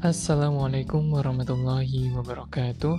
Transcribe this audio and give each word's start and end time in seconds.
Assalamualaikum 0.00 1.12
warahmatullahi 1.12 2.08
wabarakatuh. 2.16 2.96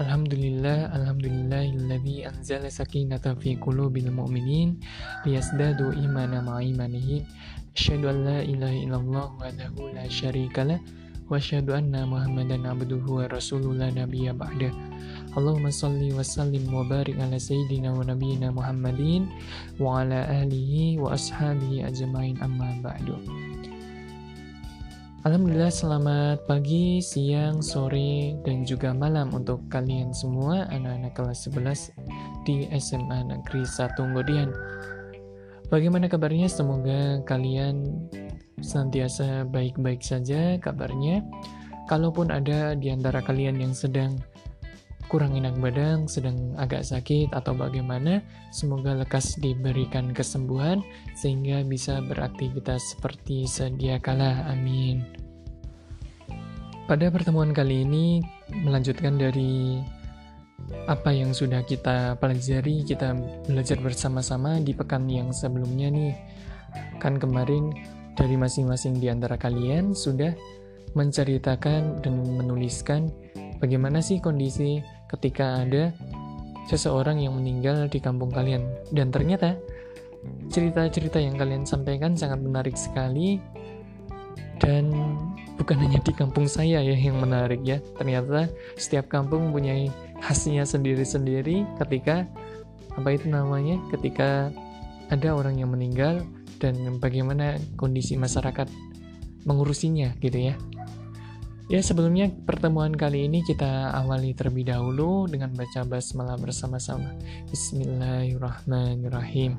Alhamdulillah, 0.00 0.88
alhamdulillahilladzi 0.96 2.24
anzala 2.24 2.72
sakinata 2.72 3.36
fi 3.36 3.60
qulubil 3.60 4.08
mu'minin 4.08 4.80
liyazdadu 5.28 5.92
imana 6.00 6.40
ma'a 6.40 6.64
imanihim. 6.64 7.28
Asyhadu 7.76 8.08
an 8.08 8.24
la 8.24 8.40
ilaha 8.40 8.72
illallah 8.72 9.26
wahdahu 9.36 9.92
la 9.92 10.08
syarikalah 10.08 10.80
wa 11.28 11.36
asyhadu 11.36 11.76
anna 11.76 12.08
Muhammadan 12.08 12.64
abduhu 12.72 13.20
wa 13.20 13.28
rasuluhu 13.28 13.76
la 13.76 13.92
nabiyya 13.92 14.32
ba'da. 14.32 14.72
Allahumma 15.36 15.68
salli 15.68 16.08
wa 16.16 16.24
sallim 16.24 16.64
wa 16.72 16.88
barik 16.88 17.20
ala 17.20 17.36
sayyidina 17.36 17.92
wa 17.92 18.00
nabiyyina 18.00 18.48
Muhammadin 18.48 19.28
wa 19.76 20.00
ala 20.00 20.24
alihi 20.40 20.96
wa 20.96 21.12
ashabihi 21.12 21.84
ajmain 21.84 22.40
amma 22.40 22.80
ba'du. 22.80 23.20
Alhamdulillah 25.24 25.72
selamat 25.72 26.44
pagi, 26.44 27.00
siang, 27.00 27.64
sore, 27.64 28.36
dan 28.44 28.60
juga 28.68 28.92
malam 28.92 29.32
untuk 29.32 29.64
kalian 29.72 30.12
semua 30.12 30.68
anak-anak 30.68 31.16
kelas 31.16 31.48
11 31.48 32.44
di 32.44 32.68
SMA 32.76 33.32
Negeri 33.32 33.64
1 33.64 34.04
Ngodian. 34.04 34.52
Bagaimana 35.72 36.12
kabarnya? 36.12 36.44
Semoga 36.44 37.24
kalian 37.24 38.04
senantiasa 38.60 39.48
baik-baik 39.48 40.04
saja 40.04 40.60
kabarnya. 40.60 41.24
Kalaupun 41.88 42.28
ada 42.28 42.76
di 42.76 42.92
antara 42.92 43.24
kalian 43.24 43.64
yang 43.64 43.72
sedang 43.72 44.20
kurang 45.14 45.38
enak 45.38 45.54
badan, 45.62 46.10
sedang 46.10 46.58
agak 46.58 46.82
sakit 46.82 47.30
atau 47.30 47.54
bagaimana, 47.54 48.18
semoga 48.50 48.98
lekas 48.98 49.38
diberikan 49.38 50.10
kesembuhan 50.10 50.82
sehingga 51.14 51.62
bisa 51.62 52.02
beraktivitas 52.02 52.98
seperti 52.98 53.46
sedia 53.46 54.02
kala. 54.02 54.42
Amin. 54.50 55.06
Pada 56.90 57.14
pertemuan 57.14 57.54
kali 57.54 57.86
ini 57.86 58.26
melanjutkan 58.66 59.14
dari 59.14 59.78
apa 60.90 61.14
yang 61.14 61.30
sudah 61.30 61.62
kita 61.62 62.18
pelajari, 62.18 62.82
kita 62.82 63.14
belajar 63.46 63.78
bersama-sama 63.78 64.58
di 64.58 64.74
pekan 64.74 65.06
yang 65.06 65.30
sebelumnya 65.30 65.94
nih. 65.94 66.14
Kan 66.98 67.22
kemarin 67.22 67.70
dari 68.18 68.34
masing-masing 68.34 68.98
di 68.98 69.06
antara 69.06 69.38
kalian 69.38 69.94
sudah 69.94 70.34
menceritakan 70.98 72.02
dan 72.02 72.14
menuliskan 72.18 73.14
bagaimana 73.62 74.02
sih 74.02 74.18
kondisi 74.18 74.82
ketika 75.14 75.62
ada 75.62 75.94
seseorang 76.68 77.20
yang 77.20 77.36
meninggal 77.36 77.86
di 77.88 78.00
kampung 78.00 78.32
kalian. 78.32 78.64
Dan 78.90 79.12
ternyata 79.12 79.56
cerita-cerita 80.48 81.20
yang 81.20 81.36
kalian 81.36 81.68
sampaikan 81.68 82.16
sangat 82.16 82.40
menarik 82.40 82.76
sekali 82.76 83.36
dan 84.62 84.88
bukan 85.60 85.76
hanya 85.76 86.00
di 86.00 86.12
kampung 86.14 86.48
saya 86.48 86.80
ya 86.80 86.96
yang 86.96 87.20
menarik 87.20 87.60
ya. 87.62 87.78
Ternyata 88.00 88.48
setiap 88.80 89.12
kampung 89.12 89.50
mempunyai 89.50 89.92
khasnya 90.24 90.64
sendiri-sendiri 90.64 91.68
ketika 91.84 92.24
apa 92.94 93.08
itu 93.12 93.28
namanya? 93.28 93.76
Ketika 93.92 94.48
ada 95.12 95.36
orang 95.36 95.60
yang 95.60 95.74
meninggal 95.74 96.24
dan 96.62 96.96
bagaimana 96.96 97.60
kondisi 97.76 98.16
masyarakat 98.16 98.70
mengurusinya 99.44 100.16
gitu 100.24 100.52
ya. 100.52 100.54
Ya 101.64 101.80
sebelumnya 101.80 102.28
pertemuan 102.44 102.92
kali 102.92 103.24
ini 103.24 103.40
kita 103.40 103.96
awali 103.96 104.36
terlebih 104.36 104.68
dahulu 104.68 105.24
dengan 105.24 105.48
baca 105.56 105.80
basmalah 105.88 106.36
bersama-sama. 106.36 107.16
Bismillahirrahmanirrahim. 107.48 109.56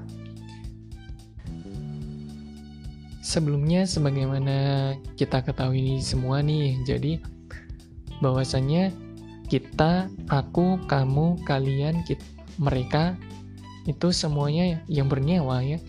Sebelumnya, 3.25 3.89
sebagaimana 3.89 4.93
kita 5.17 5.41
ketahui 5.41 5.97
semua 5.97 6.45
nih, 6.45 6.77
jadi 6.85 7.17
bahwasannya 8.21 8.93
kita, 9.49 10.05
aku, 10.29 10.77
kamu, 10.85 11.41
kalian, 11.41 12.05
kita, 12.05 12.21
mereka 12.61 13.17
itu 13.89 14.13
semuanya 14.13 14.77
yang 14.85 15.09
bernyawa 15.09 15.65
ya, 15.65 15.81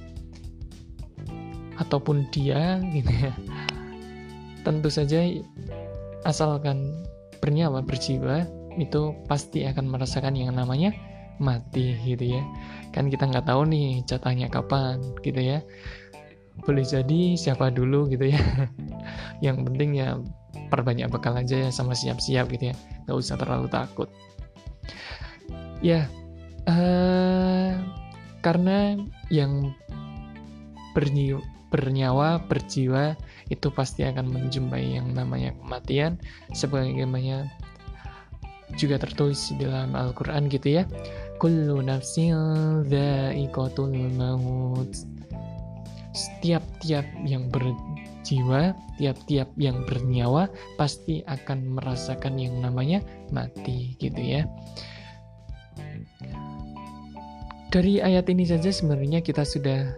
ataupun 1.77 2.25
dia 2.33 2.81
gitu 2.89 3.13
ya. 3.13 3.37
Tentu 4.65 4.89
saja 4.89 5.21
asalkan 6.27 7.07
bernyawa 7.39 7.81
berjiwa 7.87 8.43
itu 8.77 9.15
pasti 9.31 9.65
akan 9.65 9.89
merasakan 9.89 10.35
yang 10.35 10.53
namanya 10.53 10.93
mati 11.39 11.97
gitu 12.05 12.37
ya. 12.37 12.43
Kan 12.93 13.09
kita 13.09 13.31
nggak 13.31 13.47
tahu 13.47 13.69
nih 13.71 14.03
jatahnya 14.05 14.51
kapan 14.51 15.01
gitu 15.23 15.39
ya. 15.39 15.63
Boleh 16.67 16.85
jadi 16.85 17.39
siapa 17.39 17.71
dulu 17.71 18.09
gitu 18.11 18.33
ya. 18.33 18.41
Yang 19.45 19.69
penting 19.71 19.91
ya 19.97 20.17
perbanyak 20.73 21.13
bekal 21.13 21.37
aja 21.37 21.69
ya 21.69 21.71
sama 21.71 21.93
siap-siap 21.93 22.49
gitu 22.51 22.73
ya. 22.73 22.75
Nggak 23.05 23.17
usah 23.17 23.37
terlalu 23.37 23.69
takut. 23.69 24.09
Ya 25.85 26.09
uh, 26.67 27.77
karena 28.41 28.97
yang 29.29 29.77
bernyawa, 30.97 31.45
bernyawa 31.69 32.29
berjiwa 32.49 33.19
itu 33.49 33.71
pasti 33.71 34.03
akan 34.03 34.27
menjumpai 34.31 34.99
yang 34.99 35.15
namanya 35.15 35.55
kematian 35.63 36.19
sebagaimana 36.55 37.47
juga 38.75 38.99
tertulis 38.99 39.55
dalam 39.63 39.95
Al-Quran 39.95 40.51
gitu 40.51 40.83
ya 40.83 40.85
kullu 41.39 41.79
nafsin 41.85 42.35
maut 44.19 44.91
setiap-tiap 46.17 47.05
yang 47.29 47.53
berjiwa, 47.53 48.73
tiap-tiap 48.97 49.53
yang 49.61 49.85
bernyawa 49.85 50.49
pasti 50.81 51.21
akan 51.29 51.77
merasakan 51.77 52.41
yang 52.41 52.57
namanya 52.65 53.05
mati 53.29 53.95
gitu 54.01 54.17
ya. 54.17 54.49
Dari 57.69 58.01
ayat 58.01 58.33
ini 58.33 58.49
saja 58.49 58.73
sebenarnya 58.73 59.21
kita 59.21 59.45
sudah 59.45 59.93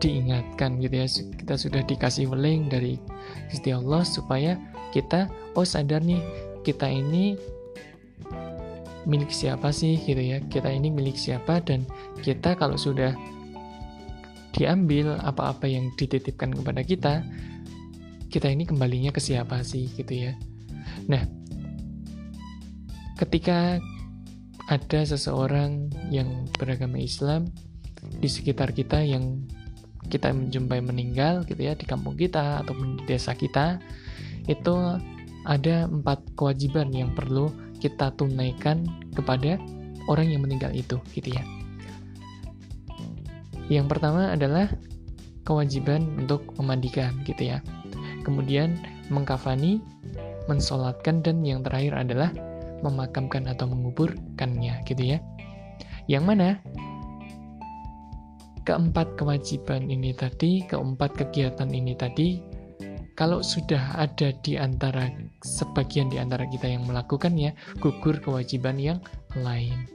diingatkan 0.00 0.80
gitu 0.82 0.94
ya, 1.00 1.06
kita 1.38 1.54
sudah 1.58 1.82
dikasih 1.86 2.30
weling 2.30 2.70
dari 2.70 2.98
Gusti 3.50 3.70
Allah 3.70 4.02
supaya 4.02 4.58
kita 4.90 5.26
oh 5.58 5.66
sadar 5.66 6.02
nih 6.02 6.22
kita 6.62 6.86
ini 6.86 7.34
milik 9.04 9.28
siapa 9.28 9.68
sih 9.68 10.00
gitu 10.00 10.20
ya 10.20 10.40
kita 10.48 10.72
ini 10.72 10.88
milik 10.88 11.18
siapa 11.18 11.60
dan 11.60 11.84
kita 12.24 12.56
kalau 12.56 12.80
sudah 12.80 13.12
diambil 14.54 15.18
apa-apa 15.18 15.66
yang 15.66 15.90
dititipkan 15.98 16.54
kepada 16.54 16.86
kita, 16.86 17.14
kita 18.30 18.46
ini 18.46 18.62
kembalinya 18.62 19.10
ke 19.10 19.18
siapa 19.18 19.60
sih 19.66 19.90
gitu 19.98 20.30
ya. 20.30 20.32
Nah, 21.10 21.26
ketika 23.18 23.82
ada 24.70 25.00
seseorang 25.04 25.90
yang 26.08 26.46
beragama 26.56 27.02
Islam 27.02 27.50
di 28.22 28.30
sekitar 28.30 28.72
kita 28.72 29.02
yang 29.02 29.42
kita 30.08 30.30
menjumpai 30.30 30.80
meninggal 30.84 31.42
gitu 31.48 31.60
ya 31.64 31.72
di 31.74 31.84
kampung 31.88 32.14
kita 32.14 32.62
ataupun 32.64 33.00
di 33.00 33.02
desa 33.08 33.32
kita 33.32 33.80
itu 34.44 34.74
ada 35.44 35.88
empat 35.88 36.20
kewajiban 36.36 36.92
yang 36.92 37.12
perlu 37.12 37.52
kita 37.80 38.12
tunaikan 38.16 38.84
kepada 39.12 39.60
orang 40.08 40.32
yang 40.32 40.44
meninggal 40.44 40.72
itu 40.72 40.96
gitu 41.12 41.32
ya. 41.32 41.44
Yang 43.72 43.96
pertama 43.96 44.32
adalah 44.32 44.68
kewajiban 45.44 46.04
untuk 46.20 46.44
memandikan 46.60 47.12
gitu 47.24 47.56
ya. 47.56 47.58
Kemudian 48.24 48.80
mengkafani, 49.12 49.80
mensolatkan, 50.48 51.20
dan 51.20 51.44
yang 51.44 51.60
terakhir 51.60 51.96
adalah 51.96 52.32
memakamkan 52.80 53.48
atau 53.48 53.68
menguburkannya 53.68 54.84
gitu 54.88 55.16
ya. 55.16 55.18
Yang 56.08 56.24
mana 56.24 56.48
keempat 58.64 59.20
kewajiban 59.20 59.92
ini 59.92 60.16
tadi, 60.16 60.64
keempat 60.64 61.14
kegiatan 61.20 61.68
ini 61.68 61.92
tadi, 61.92 62.40
kalau 63.14 63.44
sudah 63.44 63.94
ada 63.94 64.34
di 64.42 64.58
antara 64.58 65.06
sebagian 65.44 66.10
di 66.10 66.18
antara 66.18 66.48
kita 66.50 66.66
yang 66.66 66.82
melakukannya, 66.88 67.54
gugur 67.78 68.18
kewajiban 68.18 68.80
yang 68.80 68.98
lain. 69.38 69.86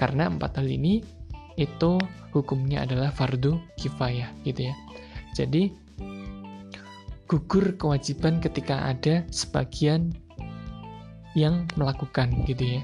Karena 0.00 0.30
empat 0.30 0.56
hal 0.62 0.70
ini 0.70 1.04
itu 1.60 2.00
hukumnya 2.32 2.88
adalah 2.88 3.12
fardu 3.12 3.60
kifayah 3.76 4.32
gitu 4.48 4.72
ya. 4.72 4.74
Jadi 5.36 5.68
gugur 7.28 7.76
kewajiban 7.76 8.40
ketika 8.40 8.88
ada 8.88 9.26
sebagian 9.28 10.14
yang 11.36 11.68
melakukan 11.76 12.32
gitu 12.48 12.80
ya. 12.80 12.82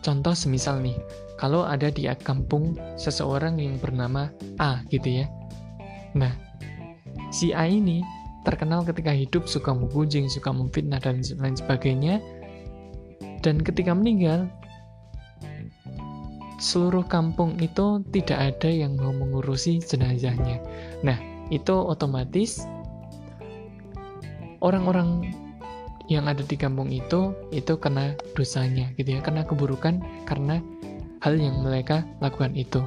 Contoh 0.00 0.32
semisal 0.32 0.80
nih, 0.80 0.96
kalau 1.42 1.66
ada 1.66 1.90
di 1.90 2.06
kampung 2.22 2.78
seseorang 2.94 3.58
yang 3.58 3.74
bernama 3.82 4.30
A 4.62 4.78
gitu 4.94 5.10
ya. 5.10 5.26
Nah, 6.14 6.30
si 7.34 7.50
A 7.50 7.66
ini 7.66 7.98
terkenal 8.46 8.86
ketika 8.86 9.10
hidup 9.10 9.50
suka 9.50 9.74
menggunjing, 9.74 10.30
suka 10.30 10.54
memfitnah 10.54 11.02
dan 11.02 11.18
lain 11.42 11.58
sebagainya. 11.58 12.22
Dan 13.42 13.58
ketika 13.58 13.90
meninggal, 13.90 14.46
seluruh 16.62 17.02
kampung 17.10 17.58
itu 17.58 18.06
tidak 18.14 18.38
ada 18.38 18.70
yang 18.70 18.94
mau 18.94 19.10
mengurusi 19.10 19.82
jenazahnya. 19.82 20.62
Nah, 21.02 21.18
itu 21.50 21.74
otomatis 21.74 22.62
orang-orang 24.62 25.26
yang 26.06 26.30
ada 26.30 26.46
di 26.46 26.54
kampung 26.54 26.94
itu 26.94 27.34
itu 27.50 27.74
kena 27.82 28.14
dosanya 28.38 28.94
gitu 28.94 29.18
ya, 29.18 29.20
kena 29.26 29.42
keburukan 29.42 29.98
karena 30.22 30.62
hal 31.22 31.38
yang 31.38 31.62
mereka 31.62 32.02
lakukan 32.18 32.52
itu. 32.58 32.82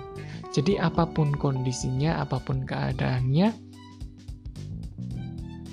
Jadi 0.51 0.75
apa 0.79 1.07
pun 1.07 1.31
kondisinya, 1.35 2.19
apa 2.19 2.39
pun 2.39 2.67
keadaannya, 2.67 3.51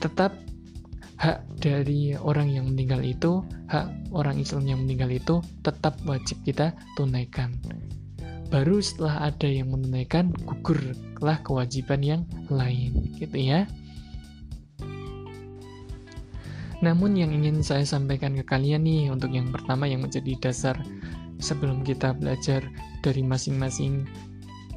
tetap 0.02 0.34
hak 1.22 1.46
dari 1.62 2.18
orang 2.18 2.50
yang 2.50 2.66
meninggal 2.66 2.98
itu, 3.06 3.46
hak 3.70 3.86
orang 4.10 4.42
Islam 4.42 4.66
yang 4.66 4.80
meninggal 4.82 5.10
itu 5.10 5.38
tetap 5.62 5.98
wajib 6.02 6.38
kita 6.42 6.74
tunaikan. 6.98 7.54
Baru 8.50 8.82
setelah 8.82 9.30
ada 9.30 9.46
yang 9.46 9.70
menunaikan, 9.70 10.34
gugurlah 10.42 11.38
kewajiban 11.46 12.02
yang 12.02 12.22
lain, 12.50 13.14
gitu 13.22 13.38
ya. 13.38 13.70
Namun 16.82 17.14
yang 17.14 17.30
ingin 17.30 17.62
saya 17.62 17.86
sampaikan 17.86 18.34
ke 18.34 18.42
kalian 18.42 18.82
nih, 18.82 19.14
untuk 19.14 19.30
yang 19.30 19.54
pertama 19.54 19.86
yang 19.86 20.02
menjadi 20.02 20.34
dasar 20.42 20.74
sebelum 21.42 21.82
kita 21.82 22.14
belajar 22.14 22.62
dari 23.02 23.20
masing-masing 23.26 24.06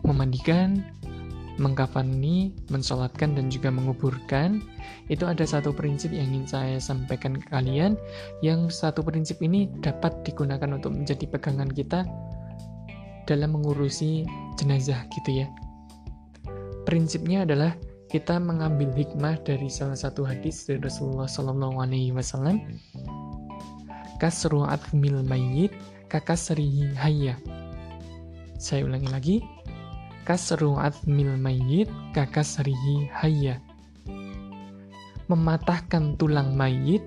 memandikan, 0.02 0.82
mengkafani, 1.56 2.52
mensolatkan, 2.68 3.38
dan 3.38 3.48
juga 3.48 3.72
menguburkan, 3.72 4.60
itu 5.08 5.24
ada 5.24 5.46
satu 5.48 5.72
prinsip 5.72 6.12
yang 6.12 6.28
ingin 6.34 6.46
saya 6.50 6.78
sampaikan 6.82 7.40
ke 7.40 7.48
kalian, 7.48 7.96
yang 8.44 8.68
satu 8.68 9.00
prinsip 9.06 9.40
ini 9.40 9.72
dapat 9.80 10.12
digunakan 10.28 10.68
untuk 10.76 10.92
menjadi 10.92 11.26
pegangan 11.30 11.72
kita 11.72 12.04
dalam 13.26 13.56
mengurusi 13.56 14.28
jenazah 14.60 15.08
gitu 15.16 15.46
ya. 15.46 15.48
Prinsipnya 16.86 17.48
adalah 17.48 17.74
kita 18.14 18.38
mengambil 18.38 18.94
hikmah 18.94 19.42
dari 19.42 19.66
salah 19.66 19.98
satu 19.98 20.22
hadis 20.22 20.70
dari 20.70 20.78
Rasulullah 20.78 21.26
Sallallahu 21.26 21.82
Alaihi 21.82 22.14
Wasallam. 22.14 22.62
Mayyit 25.26 25.74
kakasrihi 26.08 26.96
hayya. 26.98 27.38
Saya 28.56 28.88
ulangi 28.88 29.10
lagi, 29.12 29.36
kasru 30.26 30.80
atmil 30.80 31.38
mayyit 31.38 31.92
kakasrihi 32.16 33.10
hayya 33.14 33.62
mematahkan 35.26 36.18
tulang 36.22 36.54
mayit 36.54 37.02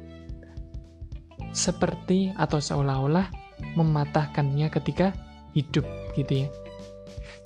seperti 1.54 2.34
atau 2.34 2.58
seolah-olah 2.58 3.30
mematahkannya 3.78 4.66
ketika 4.70 5.14
hidup 5.54 5.86
gitu 6.18 6.46
ya. 6.46 6.48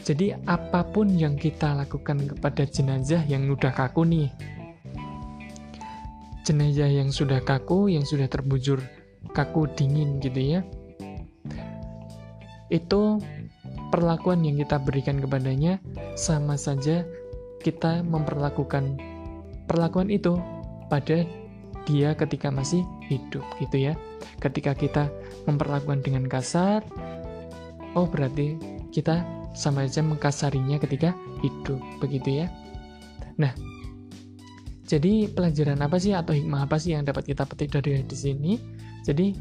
Jadi 0.02 0.34
apa 0.50 0.82
pun 0.82 1.06
yang 1.14 1.38
kita 1.38 1.78
lakukan 1.78 2.26
kepada 2.26 2.66
jenazah 2.66 3.22
yang 3.30 3.46
sudah 3.46 3.70
kaku 3.70 4.02
nih 4.02 4.28
jenazah 6.42 6.90
yang 6.90 7.14
sudah 7.14 7.38
kaku 7.38 7.86
yang 7.86 8.02
sudah 8.02 8.26
terbujur 8.26 8.82
kaku 9.30 9.70
dingin 9.78 10.18
gitu 10.18 10.58
ya 10.58 10.60
itu 12.72 13.20
perlakuan 13.92 14.40
yang 14.40 14.56
kita 14.56 14.80
berikan 14.80 15.20
kepadanya 15.20 15.76
sama 16.16 16.56
saja 16.56 17.04
kita 17.60 18.00
memperlakukan 18.02 18.96
perlakuan 19.68 20.08
itu 20.08 20.40
pada 20.88 21.28
dia 21.86 22.14
ketika 22.14 22.48
masih 22.50 22.82
hidup 23.06 23.44
gitu 23.60 23.90
ya. 23.90 23.94
Ketika 24.38 24.74
kita 24.74 25.10
memperlakukan 25.46 26.02
dengan 26.02 26.26
kasar, 26.26 26.82
oh 27.94 28.06
berarti 28.06 28.58
kita 28.94 29.22
sama 29.52 29.84
saja 29.86 30.02
mengkasarinya 30.06 30.78
ketika 30.80 31.14
hidup 31.44 31.78
begitu 31.98 32.44
ya. 32.44 32.46
Nah, 33.38 33.52
jadi 34.86 35.30
pelajaran 35.32 35.80
apa 35.82 35.96
sih 35.98 36.14
atau 36.14 36.36
hikmah 36.36 36.68
apa 36.68 36.76
sih 36.78 36.94
yang 36.94 37.02
dapat 37.06 37.32
kita 37.32 37.48
petik 37.48 37.72
dari 37.74 38.04
di 38.04 38.16
sini? 38.16 38.52
Jadi 39.02 39.34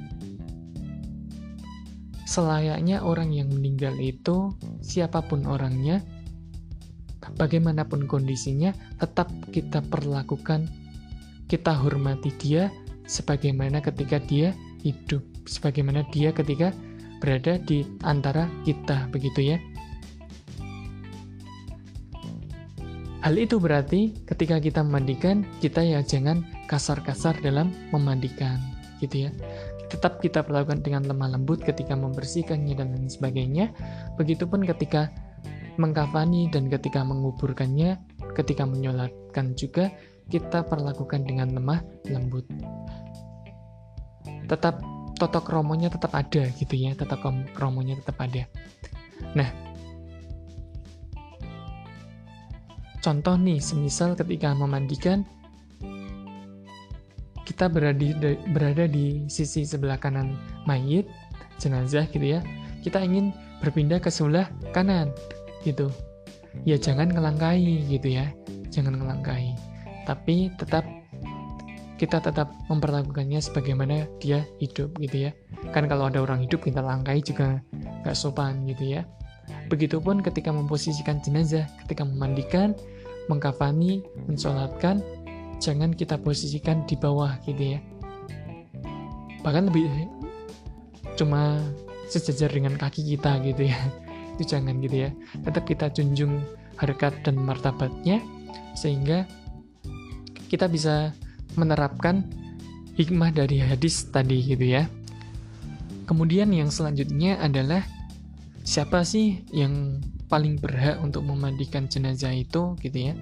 selayaknya 2.31 3.03
orang 3.03 3.35
yang 3.35 3.51
meninggal 3.51 3.91
itu, 3.99 4.55
siapa 4.79 5.19
pun 5.27 5.43
orangnya, 5.43 5.99
bagaimanapun 7.35 8.07
kondisinya, 8.07 8.71
tetap 9.03 9.27
kita 9.51 9.83
perlakukan, 9.83 10.71
kita 11.51 11.75
hormati 11.75 12.31
dia 12.39 12.71
sebagaimana 13.03 13.83
ketika 13.83 14.23
dia 14.23 14.55
hidup, 14.79 15.19
sebagaimana 15.43 16.07
dia 16.15 16.31
ketika 16.31 16.71
berada 17.19 17.59
di 17.59 17.83
antara 18.07 18.47
kita, 18.63 19.11
begitu 19.11 19.51
ya. 19.51 19.57
Hal 23.21 23.37
itu 23.37 23.61
berarti 23.61 24.15
ketika 24.25 24.57
kita 24.57 24.81
memandikan, 24.81 25.45
kita 25.61 25.83
ya 25.85 26.01
jangan 26.01 26.41
kasar-kasar 26.65 27.37
dalam 27.43 27.69
memandikan, 27.93 28.57
gitu 28.97 29.27
ya 29.27 29.31
tetap 29.91 30.23
kita 30.23 30.41
perlakukan 30.47 30.79
dengan 30.79 31.03
lemah 31.03 31.35
lembut 31.35 31.59
ketika 31.59 31.93
membersihkannya 31.99 32.73
dan 32.79 32.95
lain 32.95 33.11
sebagainya. 33.11 33.75
Begitupun 34.15 34.63
ketika 34.63 35.11
mengkafani 35.75 36.47
dan 36.47 36.71
ketika 36.71 37.03
menguburkannya, 37.03 37.99
ketika 38.33 38.63
menyolatkan 38.63 39.51
juga 39.59 39.91
kita 40.31 40.63
perlakukan 40.63 41.27
dengan 41.27 41.51
lemah 41.51 41.83
lembut. 42.07 42.47
Tetap 44.47 44.79
totok 45.19 45.51
romonya 45.51 45.91
tetap 45.91 46.15
ada 46.15 46.47
gitu 46.55 46.75
ya, 46.75 46.95
tetap 46.95 47.19
romonya 47.59 47.99
tetap 47.99 48.15
ada. 48.23 48.47
Nah, 49.35 49.49
contoh 53.03 53.35
nih, 53.35 53.59
semisal 53.59 54.15
ketika 54.15 54.55
memandikan 54.55 55.27
kita 57.51 57.67
berada 57.67 57.99
di, 57.99 58.15
berada 58.55 58.87
di 58.87 59.27
sisi 59.27 59.67
sebelah 59.67 59.99
kanan 59.99 60.39
mayit, 60.63 61.03
jenazah 61.59 62.07
gitu 62.07 62.39
ya, 62.39 62.39
kita 62.79 63.03
ingin 63.03 63.35
berpindah 63.59 63.99
ke 63.99 64.07
sebelah 64.07 64.47
kanan 64.71 65.11
gitu. 65.67 65.91
Ya 66.63 66.79
jangan 66.79 67.11
ngelangkai 67.11 67.91
gitu 67.91 68.07
ya, 68.07 68.31
jangan 68.71 68.95
ngelangkai. 69.03 69.51
Tapi 70.07 70.55
tetap 70.55 70.87
kita 71.99 72.23
tetap 72.23 72.49
memperlakukannya 72.71 73.37
sebagaimana 73.43 74.07
dia 74.23 74.47
hidup 74.63 74.95
gitu 75.03 75.27
ya. 75.27 75.31
Kan 75.75 75.91
kalau 75.91 76.07
ada 76.07 76.23
orang 76.23 76.47
hidup 76.47 76.63
kita 76.63 76.79
langkai 76.79 77.19
juga 77.19 77.59
nggak 77.75 78.15
sopan 78.15 78.63
gitu 78.63 78.95
ya. 78.95 79.01
Begitupun 79.67 80.23
ketika 80.23 80.55
memposisikan 80.55 81.19
jenazah, 81.19 81.67
ketika 81.83 82.07
memandikan, 82.07 82.73
mengkafani, 83.27 84.01
mensolatkan, 84.25 85.03
jangan 85.61 85.93
kita 85.93 86.17
posisikan 86.17 86.83
di 86.89 86.97
bawah 86.97 87.37
gitu 87.45 87.77
ya. 87.77 87.79
Bahkan 89.45 89.69
lebih 89.69 89.87
cuma 91.15 91.61
sejajar 92.09 92.49
dengan 92.49 92.75
kaki 92.75 93.05
kita 93.15 93.37
gitu 93.45 93.69
ya. 93.69 93.77
Itu 94.35 94.57
jangan 94.57 94.81
gitu 94.81 95.07
ya. 95.07 95.09
Tetap 95.45 95.63
kita 95.69 95.93
junjung 95.93 96.41
harkat 96.81 97.13
dan 97.21 97.37
martabatnya 97.37 98.17
sehingga 98.73 99.29
kita 100.49 100.65
bisa 100.65 101.13
menerapkan 101.53 102.25
hikmah 102.97 103.29
dari 103.29 103.61
hadis 103.61 104.09
tadi 104.09 104.41
gitu 104.41 104.65
ya. 104.65 104.89
Kemudian 106.09 106.49
yang 106.51 106.73
selanjutnya 106.73 107.39
adalah 107.39 107.85
siapa 108.65 109.05
sih 109.05 109.45
yang 109.53 110.01
paling 110.27 110.57
berhak 110.57 110.99
untuk 110.99 111.23
memandikan 111.23 111.85
jenazah 111.91 112.31
itu 112.31 112.75
gitu 112.79 113.11
ya 113.11 113.13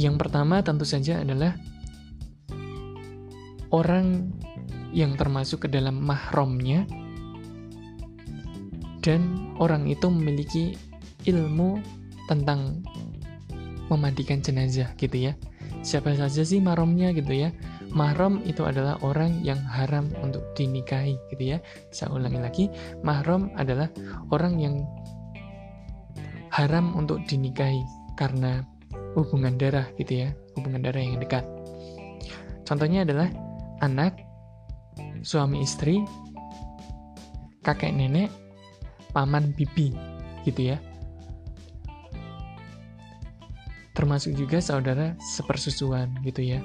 yang 0.00 0.18
pertama 0.18 0.62
tentu 0.64 0.82
saja 0.82 1.22
adalah 1.22 1.54
orang 3.74 4.30
yang 4.94 5.18
termasuk 5.18 5.66
ke 5.66 5.68
dalam 5.70 5.98
mahromnya 5.98 6.86
dan 9.02 9.52
orang 9.58 9.90
itu 9.90 10.06
memiliki 10.08 10.64
ilmu 11.26 11.82
tentang 12.30 12.80
memandikan 13.92 14.40
jenazah 14.40 14.88
gitu 14.96 15.30
ya. 15.30 15.32
Siapa 15.84 16.16
saja 16.16 16.40
sih 16.40 16.64
mahromnya 16.64 17.12
gitu 17.12 17.36
ya. 17.36 17.52
Mahram 17.92 18.40
itu 18.48 18.64
adalah 18.64 18.96
orang 19.04 19.44
yang 19.44 19.60
haram 19.60 20.08
untuk 20.24 20.42
dinikahi 20.56 21.20
gitu 21.28 21.54
ya. 21.54 21.58
Saya 21.92 22.16
ulangi 22.16 22.40
lagi, 22.40 22.64
mahram 23.04 23.52
adalah 23.54 23.92
orang 24.32 24.56
yang 24.56 24.82
haram 26.48 26.96
untuk 26.96 27.20
dinikahi 27.28 27.84
karena 28.16 28.64
hubungan 29.14 29.54
darah 29.54 29.86
gitu 29.96 30.26
ya, 30.26 30.28
hubungan 30.58 30.82
darah 30.82 31.02
yang 31.02 31.22
dekat. 31.22 31.46
Contohnya 32.66 33.06
adalah 33.06 33.30
anak, 33.80 34.18
suami 35.22 35.62
istri, 35.62 36.02
kakek 37.64 37.94
nenek, 37.94 38.28
paman 39.14 39.54
bibi 39.54 39.94
gitu 40.44 40.74
ya. 40.74 40.76
Termasuk 43.94 44.34
juga 44.34 44.58
saudara 44.58 45.14
sepersusuan 45.22 46.10
gitu 46.26 46.42
ya. 46.42 46.58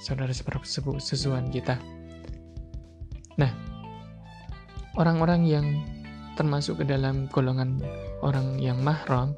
Saudara 0.00 0.32
sepersusuan 0.32 1.52
kita. 1.52 1.76
Nah, 3.36 3.52
orang-orang 4.96 5.44
yang 5.44 5.66
termasuk 6.40 6.80
ke 6.80 6.84
dalam 6.88 7.28
golongan 7.28 7.84
orang 8.24 8.56
yang 8.56 8.80
mahram 8.80 9.36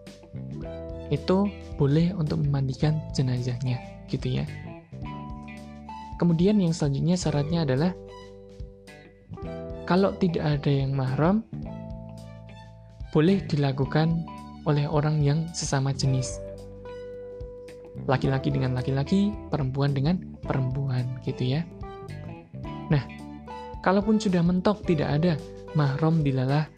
itu 1.12 1.44
boleh 1.76 2.16
untuk 2.16 2.40
memandikan 2.40 2.96
jenazahnya 3.12 3.76
gitu 4.08 4.40
ya 4.40 4.48
Kemudian 6.22 6.62
yang 6.62 6.70
selanjutnya 6.70 7.18
syaratnya 7.18 7.66
adalah 7.66 7.90
kalau 9.90 10.14
tidak 10.22 10.54
ada 10.54 10.70
yang 10.70 10.94
mahram 10.94 11.42
boleh 13.10 13.42
dilakukan 13.50 14.22
oleh 14.62 14.86
orang 14.86 15.18
yang 15.18 15.50
sesama 15.50 15.90
jenis. 15.90 16.38
Laki-laki 18.06 18.54
dengan 18.54 18.78
laki-laki, 18.78 19.34
perempuan 19.50 19.98
dengan 19.98 20.22
perempuan 20.46 21.18
gitu 21.26 21.58
ya. 21.58 21.66
Nah, 22.86 23.02
kalaupun 23.82 24.22
sudah 24.22 24.46
mentok 24.46 24.86
tidak 24.86 25.18
ada 25.18 25.34
mahram 25.74 26.22
dilalah 26.22 26.70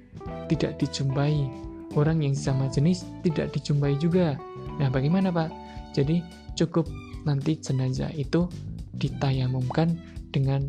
tidak 0.49 0.81
dijumpai 0.81 1.53
orang 1.95 2.23
yang 2.23 2.35
sesama 2.35 2.71
jenis 2.71 3.07
tidak 3.23 3.55
dijumpai 3.55 3.97
juga. 3.99 4.39
Nah, 4.79 4.91
bagaimana 4.91 5.31
Pak? 5.31 5.51
Jadi 5.95 6.23
cukup 6.59 6.91
nanti 7.23 7.59
jenazah 7.59 8.11
itu 8.15 8.47
ditayamumkan 8.95 9.95
dengan 10.35 10.69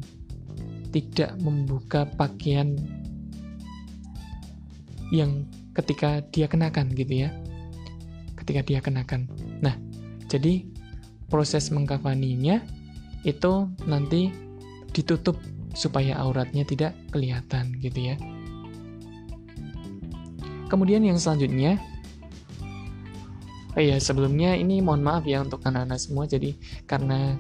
tidak 0.94 1.36
membuka 1.42 2.08
pakaian 2.16 2.78
yang 5.14 5.46
ketika 5.76 6.24
dia 6.32 6.48
kenakan 6.48 6.90
gitu 6.94 7.28
ya. 7.28 7.30
Ketika 8.40 8.62
dia 8.64 8.80
kenakan. 8.80 9.28
Nah, 9.60 9.76
jadi 10.30 10.66
proses 11.28 11.74
mengkafaninya 11.74 12.62
itu 13.26 13.70
nanti 13.90 14.30
ditutup 14.94 15.36
supaya 15.76 16.16
auratnya 16.22 16.64
tidak 16.64 16.96
kelihatan 17.12 17.76
gitu 17.84 18.14
ya. 18.14 18.16
Kemudian 20.76 21.08
yang 21.08 21.16
selanjutnya 21.16 21.80
Oh 23.76 23.84
iya, 23.84 24.00
sebelumnya 24.00 24.56
ini 24.56 24.80
mohon 24.80 25.04
maaf 25.04 25.28
ya 25.28 25.44
untuk 25.44 25.60
anak-anak 25.68 26.00
semua. 26.00 26.24
Jadi 26.24 26.56
karena 26.88 27.36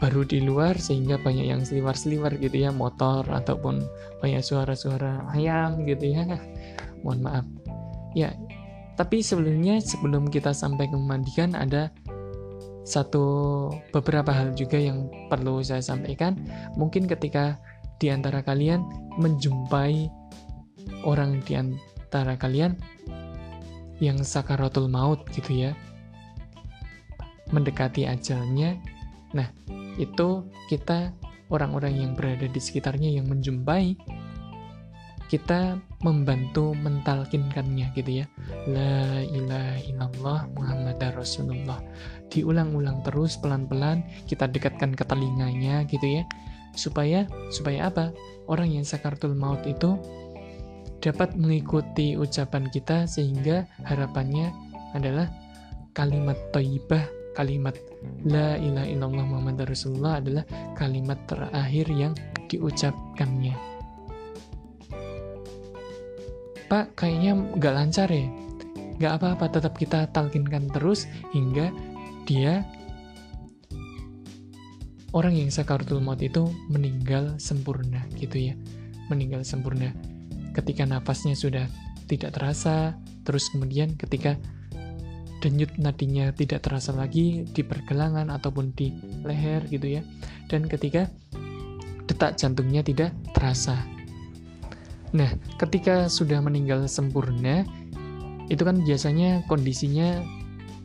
baru 0.00 0.24
di 0.24 0.40
luar 0.40 0.80
sehingga 0.80 1.20
banyak 1.20 1.52
yang 1.52 1.60
seliwar-seliwar 1.60 2.40
gitu 2.40 2.64
ya, 2.64 2.72
motor 2.72 3.28
ataupun 3.28 3.84
banyak 4.24 4.40
suara-suara 4.40 5.28
ayam 5.36 5.84
gitu 5.84 6.16
ya. 6.16 6.24
mohon 7.04 7.20
maaf. 7.20 7.44
Ya, 8.16 8.32
tapi 8.96 9.20
sebelumnya 9.20 9.84
sebelum 9.84 10.32
kita 10.32 10.56
sampai 10.56 10.88
ke 10.88 10.96
memandikan 10.96 11.52
ada 11.52 11.92
satu 12.88 13.68
beberapa 13.92 14.32
hal 14.32 14.56
juga 14.56 14.80
yang 14.80 15.12
perlu 15.28 15.60
saya 15.60 15.84
sampaikan. 15.84 16.40
Mungkin 16.80 17.04
ketika 17.04 17.60
di 18.00 18.08
antara 18.08 18.40
kalian 18.40 18.80
menjumpai 19.20 20.08
orang 21.04 21.44
di 21.44 21.60
antara 22.10 22.34
kalian 22.34 22.74
yang 24.02 24.18
sakaratul 24.26 24.90
maut 24.90 25.22
gitu 25.30 25.70
ya. 25.70 25.78
Mendekati 27.54 28.02
ajalnya. 28.02 28.74
Nah 29.30 29.46
itu 29.94 30.42
kita 30.66 31.14
orang-orang 31.54 32.02
yang 32.02 32.12
berada 32.18 32.50
di 32.50 32.58
sekitarnya 32.58 33.14
yang 33.14 33.30
menjumpai 33.30 33.94
kita 35.30 35.78
membantu 36.02 36.74
mentalkinkannya 36.82 37.94
gitu 37.94 38.26
ya. 38.26 38.26
La 38.66 39.22
ilaha 39.22 39.78
illallah 39.86 40.40
Muhammad 40.58 40.98
Rasulullah. 41.14 41.78
Diulang-ulang 42.26 43.06
terus 43.06 43.38
pelan-pelan 43.38 44.02
kita 44.26 44.50
dekatkan 44.50 44.98
ke 44.98 45.06
telinganya 45.06 45.86
gitu 45.86 46.02
ya. 46.02 46.26
Supaya 46.74 47.30
supaya 47.54 47.86
apa? 47.86 48.10
Orang 48.50 48.74
yang 48.74 48.82
sakaratul 48.82 49.38
maut 49.38 49.62
itu 49.62 49.94
dapat 51.00 51.32
mengikuti 51.32 52.14
ucapan 52.14 52.68
kita 52.68 53.08
sehingga 53.08 53.64
harapannya 53.88 54.52
adalah 54.92 55.32
kalimat 55.96 56.36
thayyibah, 56.52 57.08
kalimat 57.32 57.72
la 58.28 58.60
ilaha 58.60 58.86
illallah 58.86 59.24
Muhammad 59.24 59.64
Rasulullah 59.64 60.20
adalah 60.20 60.44
kalimat 60.76 61.16
terakhir 61.24 61.88
yang 61.88 62.12
diucapkannya. 62.52 63.56
Pak, 66.70 66.94
kayaknya 66.94 67.34
nggak 67.34 67.74
lancar 67.74 68.08
ya? 68.12 68.28
Nggak 69.00 69.12
apa-apa, 69.18 69.44
tetap 69.50 69.74
kita 69.80 70.06
talkinkan 70.12 70.70
terus 70.70 71.08
hingga 71.32 71.72
dia 72.28 72.62
orang 75.10 75.34
yang 75.34 75.50
sakaratul 75.50 75.98
maut 75.98 76.22
itu 76.22 76.46
meninggal 76.70 77.34
sempurna 77.40 78.06
gitu 78.20 78.52
ya. 78.52 78.54
Meninggal 79.10 79.42
sempurna 79.42 79.90
ketika 80.52 80.86
nafasnya 80.86 81.34
sudah 81.38 81.66
tidak 82.10 82.34
terasa, 82.34 82.98
terus 83.22 83.46
kemudian 83.54 83.94
ketika 83.94 84.34
denyut 85.40 85.72
nadinya 85.80 86.30
tidak 86.36 86.66
terasa 86.66 86.92
lagi 86.92 87.48
di 87.48 87.62
pergelangan 87.64 88.28
ataupun 88.28 88.76
di 88.76 88.92
leher 89.24 89.64
gitu 89.70 90.00
ya. 90.00 90.02
Dan 90.50 90.68
ketika 90.68 91.08
detak 92.10 92.36
jantungnya 92.36 92.82
tidak 92.82 93.14
terasa. 93.32 93.78
Nah, 95.10 95.30
ketika 95.58 96.06
sudah 96.06 96.38
meninggal 96.42 96.86
sempurna, 96.86 97.66
itu 98.50 98.62
kan 98.62 98.82
biasanya 98.82 99.46
kondisinya 99.46 100.22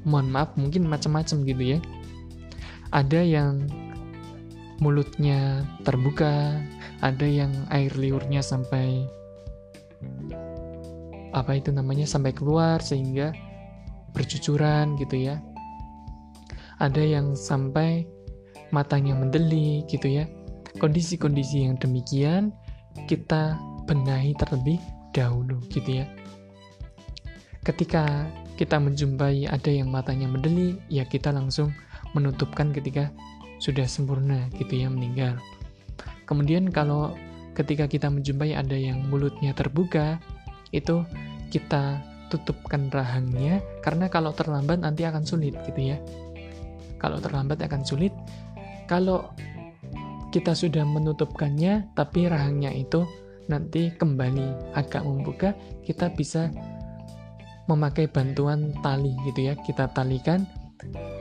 mohon 0.05 0.29
maaf 0.29 0.53
mungkin 0.57 0.85
macam-macam 0.85 1.45
gitu 1.45 1.63
ya. 1.77 1.79
Ada 2.93 3.21
yang 3.25 3.65
mulutnya 4.79 5.65
terbuka, 5.81 6.61
ada 7.01 7.27
yang 7.27 7.51
air 7.73 7.91
liurnya 7.97 8.45
sampai 8.45 9.09
apa 11.35 11.59
itu 11.59 11.69
namanya 11.75 12.07
sampai 12.07 12.31
keluar 12.31 12.79
sehingga 12.79 13.35
bercucuran 14.15 14.95
gitu 14.95 15.19
ya. 15.19 15.43
Ada 16.79 17.03
yang 17.03 17.35
sampai 17.35 18.07
matanya 18.71 19.15
mendeli 19.15 19.83
gitu 19.91 20.07
ya. 20.07 20.27
Kondisi-kondisi 20.79 21.67
yang 21.67 21.79
demikian 21.79 22.51
kita 23.07 23.59
benahi 23.87 24.35
terlebih 24.39 24.79
dahulu 25.11 25.59
gitu 25.71 26.03
ya. 26.03 26.05
Ketika 27.63 28.27
kita 28.55 28.79
menjumpai 28.79 29.51
ada 29.51 29.71
yang 29.71 29.91
matanya 29.91 30.31
mendeli, 30.31 30.79
ya 30.87 31.03
kita 31.03 31.31
langsung 31.31 31.75
menutupkan 32.15 32.71
ketika 32.71 33.11
sudah 33.59 33.87
sempurna 33.87 34.47
gitu 34.55 34.83
ya 34.83 34.87
meninggal. 34.87 35.35
Kemudian 36.27 36.71
kalau 36.71 37.15
ketika 37.55 37.87
kita 37.87 38.11
menjumpai 38.11 38.53
ada 38.53 38.75
yang 38.75 39.07
mulutnya 39.07 39.55
terbuka, 39.55 40.19
itu 40.75 41.07
kita 41.49 42.03
tutupkan 42.27 42.91
rahangnya, 42.91 43.63
karena 43.79 44.11
kalau 44.11 44.35
terlambat 44.35 44.83
nanti 44.83 45.07
akan 45.07 45.23
sulit 45.23 45.55
gitu 45.63 45.95
ya. 45.95 45.97
Kalau 46.99 47.23
terlambat 47.23 47.63
akan 47.63 47.81
sulit. 47.87 48.11
Kalau 48.85 49.31
kita 50.29 50.51
sudah 50.51 50.83
menutupkannya, 50.83 51.95
tapi 51.95 52.27
rahangnya 52.27 52.75
itu 52.75 53.07
nanti 53.47 53.93
kembali 53.93 54.75
agak 54.75 55.05
membuka, 55.05 55.55
kita 55.85 56.11
bisa 56.11 56.51
memakai 57.71 58.09
bantuan 58.11 58.73
tali 58.83 59.15
gitu 59.25 59.47
ya. 59.47 59.53
Kita 59.55 59.89
talikan, 59.95 60.43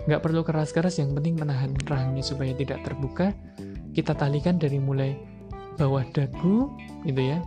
nggak 0.08 0.20
perlu 0.24 0.42
keras-keras, 0.42 0.98
yang 0.98 1.14
penting 1.14 1.38
menahan 1.38 1.72
rahangnya 1.84 2.24
supaya 2.24 2.56
tidak 2.56 2.82
terbuka. 2.82 3.32
Kita 3.94 4.16
talikan 4.18 4.58
dari 4.58 4.82
mulai 4.82 5.33
bawah 5.76 6.04
dagu 6.14 6.70
gitu 7.02 7.22
ya. 7.22 7.38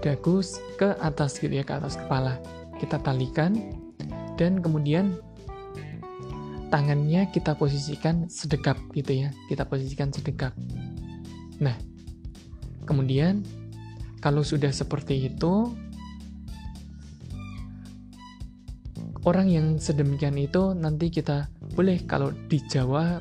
Dagu 0.00 0.40
ke 0.80 0.96
atas 0.98 1.38
gitu 1.38 1.52
ya 1.52 1.64
ke 1.64 1.76
atas 1.76 1.96
kepala. 1.96 2.40
Kita 2.78 2.98
talikan. 3.00 3.56
Dan 4.40 4.64
kemudian 4.64 5.20
tangannya 6.72 7.28
kita 7.28 7.52
posisikan 7.54 8.26
sedekap 8.32 8.80
gitu 8.96 9.26
ya. 9.26 9.28
Kita 9.52 9.68
posisikan 9.68 10.08
sedekap. 10.10 10.56
Nah 11.60 11.76
kemudian 12.88 13.44
kalau 14.18 14.42
sudah 14.42 14.72
seperti 14.72 15.30
itu 15.30 15.70
orang 19.24 19.48
yang 19.52 19.66
sedemikian 19.76 20.36
itu 20.40 20.72
nanti 20.72 21.12
kita 21.12 21.52
boleh 21.76 22.02
kalau 22.08 22.32
di 22.48 22.58
Jawa 22.66 23.20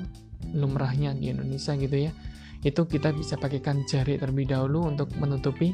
lumrahnya 0.55 1.13
di 1.13 1.29
Indonesia 1.29 1.75
gitu 1.75 2.07
ya 2.07 2.11
itu 2.67 2.81
kita 2.83 3.15
bisa 3.15 3.39
pakaikan 3.39 3.87
jari 3.87 4.19
terlebih 4.19 4.51
dahulu 4.51 4.83
untuk 4.91 5.07
menutupi 5.15 5.71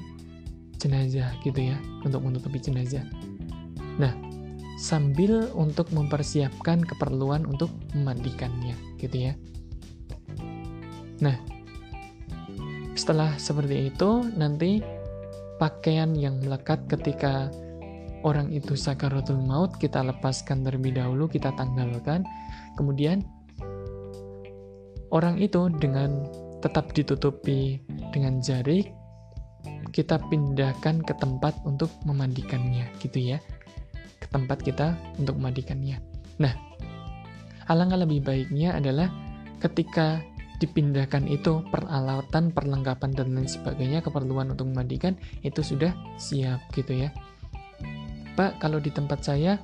jenazah 0.77 1.33
gitu 1.41 1.73
ya, 1.73 1.77
untuk 2.05 2.21
menutupi 2.21 2.61
jenazah. 2.61 3.01
Nah, 3.97 4.13
sambil 4.77 5.49
untuk 5.55 5.89
mempersiapkan 5.95 6.83
keperluan 6.83 7.47
untuk 7.47 7.73
memandikannya 7.97 8.75
gitu 9.01 9.31
ya. 9.31 9.33
Nah, 11.23 11.39
setelah 12.93 13.33
seperti 13.39 13.89
itu 13.89 14.29
nanti 14.35 14.83
pakaian 15.57 16.11
yang 16.13 16.37
melekat 16.43 16.85
ketika 16.91 17.47
orang 18.27 18.51
itu 18.51 18.75
sakaratul 18.75 19.39
maut 19.39 19.73
kita 19.79 20.03
lepaskan 20.03 20.61
terlebih 20.61 20.99
dahulu, 20.99 21.25
kita 21.31 21.49
tanggalkan. 21.55 22.27
Kemudian 22.75 23.23
orang 25.15 25.39
itu 25.39 25.71
dengan 25.79 26.27
tetap 26.65 26.89
ditutupi 26.97 27.77
dengan 28.09 28.41
jarik, 28.41 28.89
kita 29.93 30.17
pindahkan 30.33 31.05
ke 31.05 31.13
tempat 31.21 31.53
untuk 31.61 31.93
memandikannya, 32.09 32.89
gitu 32.97 33.21
ya. 33.21 33.37
Ke 34.17 34.25
tempat 34.33 34.65
kita 34.65 34.97
untuk 35.21 35.37
memandikannya. 35.37 36.01
Nah, 36.41 36.53
alangkah 37.69 38.01
lebih 38.01 38.25
baiknya 38.25 38.73
adalah 38.73 39.13
ketika 39.61 40.25
dipindahkan 40.57 41.27
itu 41.29 41.61
peralatan, 41.69 42.49
perlengkapan 42.49 43.11
dan 43.13 43.35
lain 43.35 43.45
sebagainya 43.47 43.99
keperluan 44.01 44.55
untuk 44.55 44.71
memandikan 44.71 45.13
itu 45.43 45.61
sudah 45.61 45.93
siap 46.17 46.63
gitu 46.73 47.05
ya. 47.05 47.13
Pak, 48.35 48.59
kalau 48.59 48.83
di 48.83 48.91
tempat 48.91 49.23
saya 49.23 49.59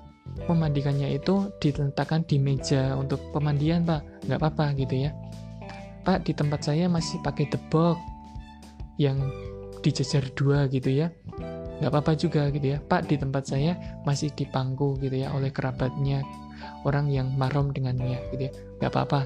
memandikannya 0.47 1.11
itu 1.11 1.51
diletakkan 1.59 2.23
di 2.23 2.39
meja 2.39 2.95
untuk 2.95 3.19
pemandian, 3.35 3.83
Pak. 3.83 4.27
Nggak 4.27 4.39
apa-apa 4.39 4.65
gitu 4.79 5.07
ya. 5.07 5.11
Pak, 6.01 6.25
di 6.25 6.33
tempat 6.33 6.65
saya 6.65 6.89
masih 6.89 7.21
pakai 7.21 7.49
debok 7.49 7.97
yang 8.97 9.17
dijejer 9.81 10.29
dua 10.37 10.69
gitu 10.69 10.89
ya. 10.89 11.09
Nggak 11.81 11.89
apa-apa 11.89 12.13
juga 12.13 12.49
gitu 12.53 12.73
ya. 12.73 12.77
Pak, 12.81 13.09
di 13.09 13.17
tempat 13.17 13.49
saya 13.49 13.77
masih 14.05 14.29
dipangku 14.33 14.97
gitu 15.01 15.17
ya 15.25 15.33
oleh 15.33 15.49
kerabatnya 15.49 16.21
orang 16.85 17.09
yang 17.09 17.33
mahram 17.37 17.73
dengannya 17.73 18.21
gitu 18.33 18.49
ya. 18.49 18.53
Nggak 18.81 18.91
apa-apa 18.93 19.21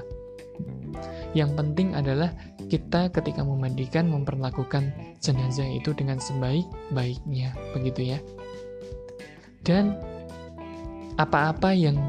yang 1.36 1.52
penting 1.52 1.92
adalah 1.92 2.32
kita 2.72 3.12
ketika 3.12 3.44
memandikan 3.44 4.08
memperlakukan 4.08 4.90
jenazah 5.20 5.68
itu 5.68 5.92
dengan 5.92 6.16
sebaik-baiknya, 6.16 7.52
begitu 7.76 8.16
ya. 8.16 8.18
Dan 9.62 9.92
apa-apa 11.20 11.76
yang 11.76 12.00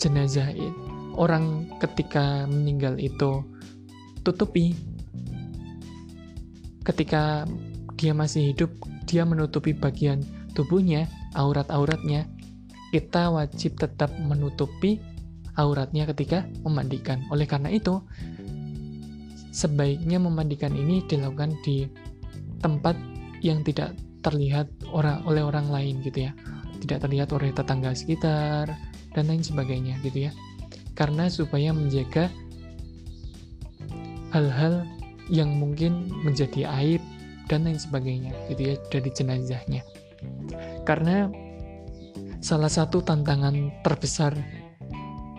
jenazah 0.00 0.48
itu, 0.56 0.87
orang 1.14 1.70
ketika 1.78 2.44
meninggal 2.50 2.98
itu 3.00 3.44
tutupi, 4.26 4.76
ketika 6.84 7.44
dia 7.96 8.12
masih 8.12 8.54
hidup, 8.54 8.70
dia 9.08 9.24
menutupi 9.24 9.72
bagian 9.72 10.22
tubuhnya, 10.52 11.08
aurat-auratnya, 11.36 12.28
kita 12.92 13.28
wajib 13.28 13.76
tetap 13.76 14.08
menutupi 14.16 15.00
auratnya 15.58 16.08
ketika 16.14 16.46
memandikan. 16.64 17.26
Oleh 17.28 17.44
karena 17.44 17.68
itu, 17.68 18.00
sebaiknya 19.52 20.22
memandikan 20.22 20.72
ini 20.72 21.02
dilakukan 21.04 21.58
di 21.66 21.84
tempat 22.62 22.94
yang 23.42 23.62
tidak 23.66 23.94
terlihat 24.22 24.70
orang 24.90 25.22
oleh 25.26 25.42
orang 25.42 25.68
lain 25.68 26.00
gitu 26.06 26.30
ya. 26.30 26.32
Tidak 26.78 27.02
terlihat 27.02 27.34
oleh 27.34 27.50
tetangga 27.50 27.90
sekitar 27.90 28.70
dan 29.12 29.24
lain 29.26 29.42
sebagainya 29.42 29.98
gitu 30.06 30.30
ya. 30.30 30.32
Karena 30.98 31.30
supaya 31.30 31.70
menjaga 31.70 32.26
hal-hal 34.34 34.82
yang 35.30 35.54
mungkin 35.54 36.10
menjadi 36.26 36.66
aib 36.82 37.02
dan 37.46 37.64
lain 37.64 37.78
sebagainya 37.78 38.34
gitu 38.50 38.74
ya 38.74 38.74
dari 38.90 39.10
jenazahnya. 39.14 39.82
Karena 40.82 41.30
salah 42.42 42.68
satu 42.68 42.98
tantangan 42.98 43.70
terbesar 43.86 44.34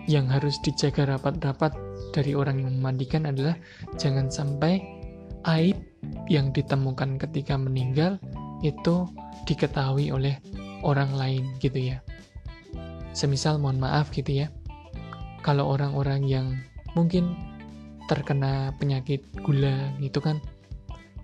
yang 0.08 0.26
harus 0.26 0.56
dijaga 0.64 1.16
rapat-rapat 1.16 1.76
dari 2.10 2.34
orang 2.34 2.66
yang 2.66 2.74
memandikan 2.80 3.28
adalah 3.28 3.54
jangan 4.00 4.26
sampai 4.32 4.82
aib 5.46 5.78
yang 6.26 6.50
ditemukan 6.50 7.20
ketika 7.20 7.54
meninggal 7.54 8.18
itu 8.66 9.06
diketahui 9.46 10.10
oleh 10.10 10.40
orang 10.82 11.14
lain 11.14 11.44
gitu 11.62 11.94
ya. 11.94 12.02
Semisal 13.14 13.58
mohon 13.62 13.78
maaf 13.78 14.10
gitu 14.10 14.46
ya. 14.46 14.48
Kalau 15.40 15.72
orang-orang 15.72 16.22
yang 16.28 16.46
mungkin 16.92 17.36
terkena 18.10 18.74
penyakit 18.76 19.22
gula 19.40 19.94
itu 20.02 20.18
kan 20.18 20.42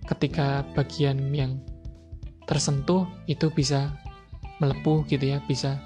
ketika 0.07 0.63
bagian 0.79 1.35
yang 1.35 1.59
tersentuh 2.47 3.11
itu 3.27 3.51
bisa 3.51 3.91
melepuh 4.63 5.03
gitu 5.11 5.35
ya, 5.35 5.43
bisa 5.45 5.77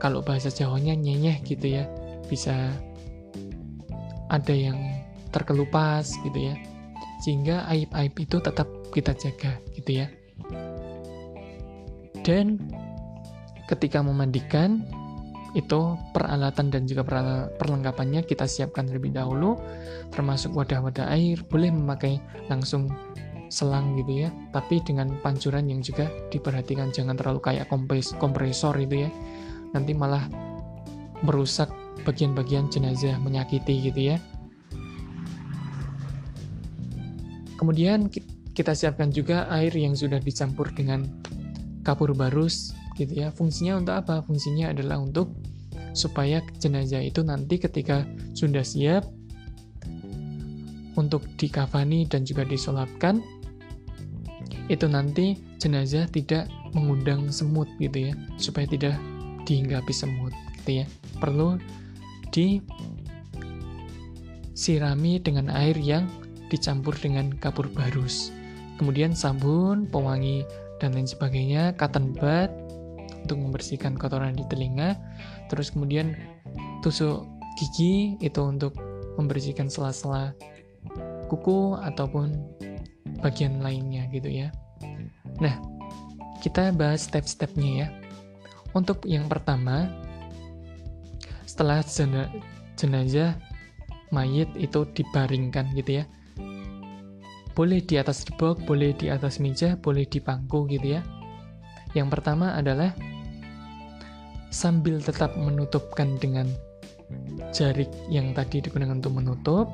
kalau 0.00 0.24
bahasa 0.24 0.48
Jawanya 0.48 0.96
nyenyeh 0.96 1.40
gitu 1.44 1.80
ya 1.80 1.84
bisa 2.28 2.72
ada 4.32 4.54
yang 4.56 4.76
terkelupas 5.30 6.16
gitu 6.24 6.52
ya 6.52 6.54
sehingga 7.20 7.64
aib-aib 7.72 8.12
itu 8.20 8.36
tetap 8.36 8.68
kita 8.92 9.16
jaga 9.16 9.56
gitu 9.72 10.04
ya. 10.04 10.06
Dan 12.24 12.60
ketika 13.68 14.04
memandikan 14.04 14.84
itu 15.54 15.94
peralatan 16.10 16.68
dan 16.68 16.82
juga 16.84 17.06
perlengkapannya 17.58 18.26
kita 18.26 18.44
siapkan 18.44 18.90
terlebih 18.90 19.14
dahulu 19.14 19.54
termasuk 20.10 20.50
wadah-wadah 20.54 21.08
air 21.14 21.38
boleh 21.46 21.70
memakai 21.70 22.18
langsung 22.50 22.90
selang 23.46 23.94
gitu 23.94 24.26
ya 24.26 24.34
tapi 24.50 24.82
dengan 24.82 25.14
pancuran 25.22 25.70
yang 25.70 25.78
juga 25.78 26.10
diperhatikan 26.34 26.90
jangan 26.90 27.14
terlalu 27.14 27.38
kayak 27.38 27.70
kompres 27.70 28.10
kompresor 28.18 28.74
itu 28.82 29.06
ya 29.06 29.10
nanti 29.70 29.94
malah 29.94 30.26
merusak 31.24 31.70
bagian-bagian 32.04 32.68
jenazah, 32.68 33.16
menyakiti 33.18 33.90
gitu 33.90 34.00
ya. 34.14 34.16
Kemudian 37.56 38.12
kita 38.52 38.76
siapkan 38.76 39.08
juga 39.08 39.48
air 39.48 39.72
yang 39.72 39.96
sudah 39.96 40.20
dicampur 40.20 40.68
dengan 40.76 41.08
kapur 41.80 42.12
barus 42.12 42.76
gitu 42.94 43.12
ya. 43.12 43.30
Fungsinya 43.34 43.78
untuk 43.78 43.94
apa? 43.98 44.22
Fungsinya 44.24 44.70
adalah 44.70 44.98
untuk 45.02 45.34
supaya 45.94 46.42
jenazah 46.58 47.00
itu 47.00 47.22
nanti 47.22 47.62
ketika 47.62 48.02
sudah 48.34 48.66
siap 48.66 49.06
untuk 50.98 51.22
dikafani 51.38 52.06
dan 52.10 52.26
juga 52.26 52.42
disolatkan 52.46 53.22
itu 54.66 54.88
nanti 54.88 55.36
jenazah 55.62 56.08
tidak 56.10 56.48
mengundang 56.74 57.30
semut 57.30 57.68
gitu 57.78 58.10
ya 58.10 58.14
supaya 58.40 58.66
tidak 58.66 58.98
dihinggapi 59.46 59.92
semut 59.92 60.32
gitu 60.62 60.82
ya 60.82 60.86
perlu 61.22 61.60
disirami 64.54 65.22
dengan 65.22 65.52
air 65.52 65.76
yang 65.78 66.08
dicampur 66.50 66.96
dengan 66.98 67.30
kapur 67.38 67.68
barus 67.70 68.32
kemudian 68.80 69.14
sabun 69.14 69.86
pewangi 69.86 70.42
dan 70.82 70.96
lain 70.96 71.06
sebagainya 71.06 71.76
cotton 71.78 72.16
bud 72.16 72.63
untuk 73.24 73.40
membersihkan 73.40 73.96
kotoran 73.96 74.36
di 74.36 74.44
telinga 74.52 75.00
terus 75.48 75.72
kemudian 75.72 76.12
tusuk 76.84 77.24
gigi 77.56 78.20
itu 78.20 78.40
untuk 78.44 78.76
membersihkan 79.16 79.72
sela-sela 79.72 80.36
kuku 81.32 81.80
ataupun 81.80 82.36
bagian 83.24 83.64
lainnya 83.64 84.04
gitu 84.12 84.28
ya 84.28 84.52
nah 85.40 85.56
kita 86.44 86.70
bahas 86.76 87.08
step-stepnya 87.08 87.72
ya 87.72 87.88
untuk 88.74 89.06
yang 89.06 89.30
pertama, 89.30 89.86
setelah 91.46 91.78
jenazah 92.74 93.38
mayit 94.10 94.50
itu 94.58 94.82
dibaringkan 94.98 95.70
gitu 95.78 96.02
ya. 96.02 96.04
Boleh 97.54 97.78
di 97.78 97.94
atas 98.02 98.26
debok, 98.26 98.58
boleh 98.66 98.90
di 98.98 99.14
atas 99.14 99.38
meja, 99.38 99.78
boleh 99.78 100.02
di 100.10 100.18
bangku 100.18 100.66
gitu 100.66 100.98
ya. 100.98 101.06
Yang 101.94 102.18
pertama 102.18 102.58
adalah 102.58 102.90
sambil 104.54 105.02
tetap 105.02 105.34
menutupkan 105.34 106.14
dengan 106.22 106.46
jarik 107.50 107.90
yang 108.06 108.30
tadi 108.30 108.62
digunakan 108.62 108.94
untuk 108.94 109.18
menutup, 109.18 109.66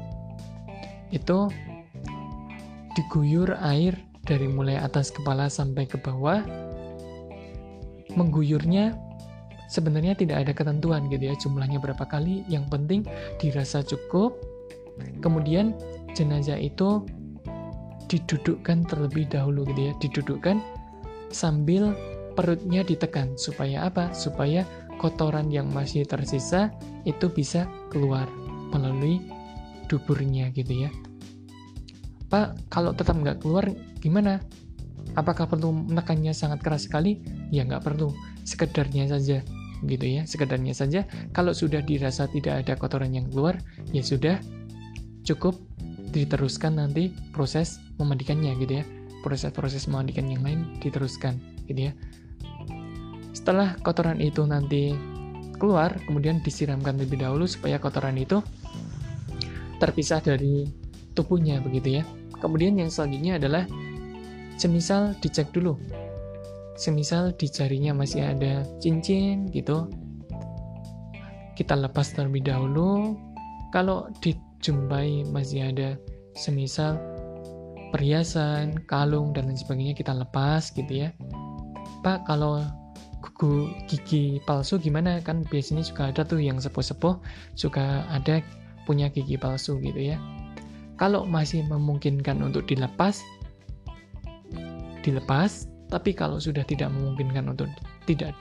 itu 1.12 1.52
diguyur 2.96 3.60
air 3.60 3.92
dari 4.24 4.48
mulai 4.48 4.80
atas 4.80 5.12
kepala 5.12 5.52
sampai 5.52 5.84
ke 5.84 6.00
bawah. 6.00 6.40
Mengguyurnya 8.16 8.96
sebenarnya 9.68 10.16
tidak 10.16 10.48
ada 10.48 10.52
ketentuan 10.56 11.06
gitu 11.12 11.28
ya 11.28 11.36
jumlahnya 11.36 11.78
berapa 11.78 12.02
kali. 12.08 12.48
Yang 12.48 12.64
penting 12.72 13.00
dirasa 13.36 13.84
cukup. 13.84 14.34
Kemudian 15.20 15.76
jenazah 16.16 16.58
itu 16.58 17.04
didudukkan 18.10 18.90
terlebih 18.90 19.30
dahulu 19.30 19.62
gitu 19.70 19.80
ya 19.86 19.92
didudukkan 20.02 20.58
sambil 21.30 21.94
perutnya 22.36 22.86
ditekan. 22.86 23.34
Supaya 23.36 23.86
apa? 23.88 24.14
Supaya 24.14 24.64
kotoran 25.00 25.48
yang 25.48 25.72
masih 25.72 26.04
tersisa 26.04 26.68
itu 27.08 27.32
bisa 27.32 27.64
keluar 27.88 28.28
melalui 28.70 29.24
duburnya 29.88 30.52
gitu 30.52 30.86
ya. 30.86 30.90
Pak 32.30 32.70
kalau 32.70 32.94
tetap 32.94 33.18
nggak 33.18 33.42
keluar 33.42 33.66
gimana? 33.98 34.38
Apakah 35.18 35.50
perlu 35.50 35.74
menekannya 35.74 36.30
sangat 36.30 36.62
keras 36.62 36.86
sekali? 36.86 37.18
Ya 37.50 37.66
nggak 37.66 37.82
perlu, 37.82 38.14
sekedarnya 38.46 39.10
saja 39.10 39.42
gitu 39.82 40.06
ya, 40.06 40.22
sekedarnya 40.28 40.76
saja. 40.76 41.08
Kalau 41.34 41.50
sudah 41.50 41.82
dirasa 41.82 42.30
tidak 42.30 42.62
ada 42.62 42.78
kotoran 42.78 43.10
yang 43.10 43.26
keluar, 43.32 43.58
ya 43.90 44.04
sudah. 44.04 44.38
Cukup 45.26 45.58
diteruskan 46.14 46.78
nanti 46.78 47.10
proses 47.34 47.82
memandikannya 47.98 48.54
gitu 48.62 48.82
ya. 48.82 48.84
Proses-proses 49.20 49.84
memandikan 49.90 50.30
yang 50.30 50.40
lain 50.40 50.80
diteruskan 50.80 51.36
gitu 51.70 51.90
ya. 51.90 51.92
Setelah 53.30 53.78
kotoran 53.80 54.18
itu 54.18 54.42
nanti 54.42 54.92
keluar, 55.56 55.94
kemudian 56.04 56.42
disiramkan 56.42 56.98
lebih 56.98 57.22
dahulu 57.22 57.46
supaya 57.46 57.78
kotoran 57.78 58.18
itu 58.18 58.42
terpisah 59.78 60.18
dari 60.20 60.66
tubuhnya 61.14 61.62
begitu 61.62 62.02
ya. 62.02 62.04
Kemudian 62.42 62.74
yang 62.76 62.90
selanjutnya 62.90 63.38
adalah 63.38 63.64
semisal 64.60 65.16
dicek 65.24 65.48
dulu 65.56 65.80
semisal 66.80 67.36
di 67.36 67.44
jarinya 67.44 67.92
masih 67.92 68.24
ada 68.24 68.64
cincin 68.80 69.52
gitu 69.52 69.84
kita 71.52 71.76
lepas 71.76 72.16
terlebih 72.16 72.48
dahulu 72.48 73.20
kalau 73.68 74.08
di 74.24 74.32
jumpai 74.64 75.28
masih 75.28 75.72
ada 75.72 76.00
semisal 76.32 76.96
perhiasan, 77.92 78.80
kalung 78.88 79.36
dan 79.36 79.52
lain 79.52 79.60
sebagainya 79.60 79.92
kita 79.98 80.14
lepas 80.14 80.72
gitu 80.72 81.04
ya. 81.04 81.10
Pak, 82.00 82.24
kalau 82.24 82.64
kuku 83.20 83.68
gigi 83.84 84.40
palsu 84.48 84.80
gimana? 84.80 85.20
Kan 85.20 85.44
biasanya 85.48 85.84
juga 85.84 86.08
ada 86.08 86.22
tuh 86.24 86.40
yang 86.40 86.56
sepuh-sepuh 86.56 87.20
suka 87.56 88.08
ada 88.08 88.40
punya 88.88 89.12
gigi 89.12 89.36
palsu 89.36 89.76
gitu 89.84 90.00
ya. 90.14 90.16
Kalau 90.96 91.24
masih 91.24 91.64
memungkinkan 91.64 92.40
untuk 92.44 92.68
dilepas, 92.68 93.24
dilepas, 95.00 95.68
tapi 95.88 96.12
kalau 96.12 96.36
sudah 96.36 96.64
tidak 96.64 96.92
memungkinkan 96.92 97.48
untuk 97.48 97.68
tidak 98.04 98.36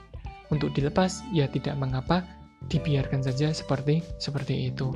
untuk 0.52 0.72
dilepas, 0.76 1.24
ya 1.32 1.48
tidak 1.48 1.76
mengapa, 1.80 2.24
dibiarkan 2.68 3.24
saja 3.24 3.52
seperti 3.52 4.04
seperti 4.20 4.68
itu. 4.68 4.92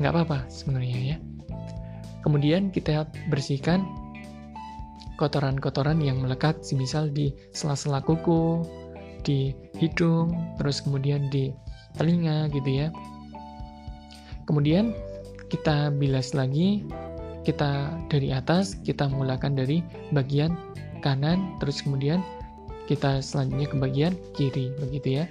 Nggak 0.00 0.12
apa-apa 0.12 0.38
sebenarnya 0.48 1.16
ya. 1.16 1.16
Kemudian 2.24 2.72
kita 2.72 3.06
bersihkan 3.28 3.84
kotoran-kotoran 5.16 6.00
yang 6.00 6.20
melekat, 6.20 6.60
misal 6.76 7.08
di 7.08 7.32
sela-sela 7.52 8.00
kuku, 8.00 8.64
di 9.26 9.52
hidung, 9.76 10.32
terus 10.60 10.80
kemudian 10.84 11.28
di 11.32 11.50
telinga 11.96 12.48
gitu 12.52 12.86
ya. 12.86 12.88
Kemudian 14.46 14.94
kita 15.50 15.90
bilas 15.90 16.36
lagi, 16.36 16.86
kita 17.42 17.90
dari 18.12 18.30
atas, 18.30 18.78
kita 18.86 19.10
mulakan 19.10 19.58
dari 19.58 19.82
bagian 20.14 20.54
kanan, 21.02 21.58
terus 21.58 21.82
kemudian 21.82 22.22
kita 22.86 23.18
selanjutnya 23.18 23.66
ke 23.66 23.76
bagian 23.82 24.14
kiri, 24.38 24.70
begitu 24.78 25.22
ya. 25.22 25.26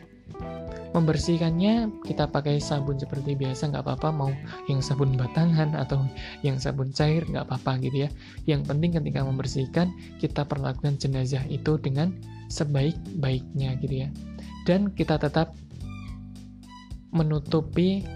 Membersihkannya 0.95 1.91
kita 2.08 2.31
pakai 2.31 2.55
sabun 2.63 2.95
seperti 2.95 3.36
biasa 3.36 3.67
nggak 3.67 3.84
apa-apa 3.84 4.15
mau 4.15 4.31
yang 4.71 4.79
sabun 4.79 5.19
batangan 5.19 5.75
atau 5.75 6.08
yang 6.39 6.55
sabun 6.55 6.95
cair 6.95 7.27
nggak 7.27 7.51
apa-apa 7.51 7.84
gitu 7.84 8.08
ya. 8.08 8.10
Yang 8.47 8.71
penting 8.71 8.95
ketika 8.95 9.27
membersihkan 9.27 9.91
kita 10.23 10.47
perlakukan 10.47 10.95
jenazah 10.95 11.43
itu 11.51 11.75
dengan 11.84 12.15
sebaik-baiknya 12.47 13.75
gitu 13.84 14.08
ya. 14.08 14.10
Dan 14.63 14.95
kita 14.95 15.19
tetap 15.19 15.51
menutupi 17.12 18.08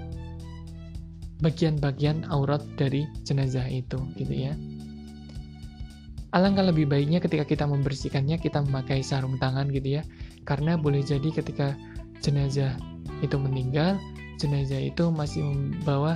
bagian-bagian 1.44 2.32
aurat 2.32 2.64
dari 2.80 3.04
jenazah 3.28 3.68
itu 3.68 4.00
gitu 4.16 4.32
ya. 4.32 4.56
Alangkah 6.32 6.64
lebih 6.64 6.88
baiknya 6.88 7.20
ketika 7.20 7.44
kita 7.44 7.68
membersihkannya 7.68 8.40
kita 8.40 8.64
memakai 8.64 9.04
sarung 9.04 9.36
tangan 9.36 9.68
gitu 9.68 10.00
ya. 10.00 10.04
Karena 10.48 10.80
boleh 10.80 11.04
jadi 11.04 11.28
ketika 11.28 11.76
jenazah 12.24 12.76
itu 13.20 13.36
meninggal, 13.36 14.00
jenazah 14.40 14.80
itu 14.80 15.12
masih 15.12 15.44
membawa 15.44 16.16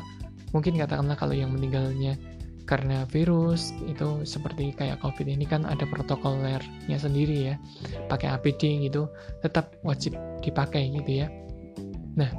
mungkin 0.55 0.77
katakanlah 0.77 1.17
kalau 1.17 1.33
yang 1.33 1.51
meninggalnya 1.51 2.15
karena 2.63 3.03
virus 3.11 3.75
itu 3.91 4.23
seperti 4.23 4.71
kayak 4.71 5.03
covid 5.03 5.27
ini 5.27 5.43
kan 5.43 5.67
ada 5.67 5.83
protokolernya 5.83 6.95
sendiri 6.95 7.53
ya. 7.53 7.55
Pakai 8.07 8.31
APD 8.31 8.87
gitu 8.87 9.11
tetap 9.43 9.75
wajib 9.83 10.15
dipakai 10.39 10.91
gitu 10.95 11.25
ya. 11.25 11.27
Nah 12.15 12.31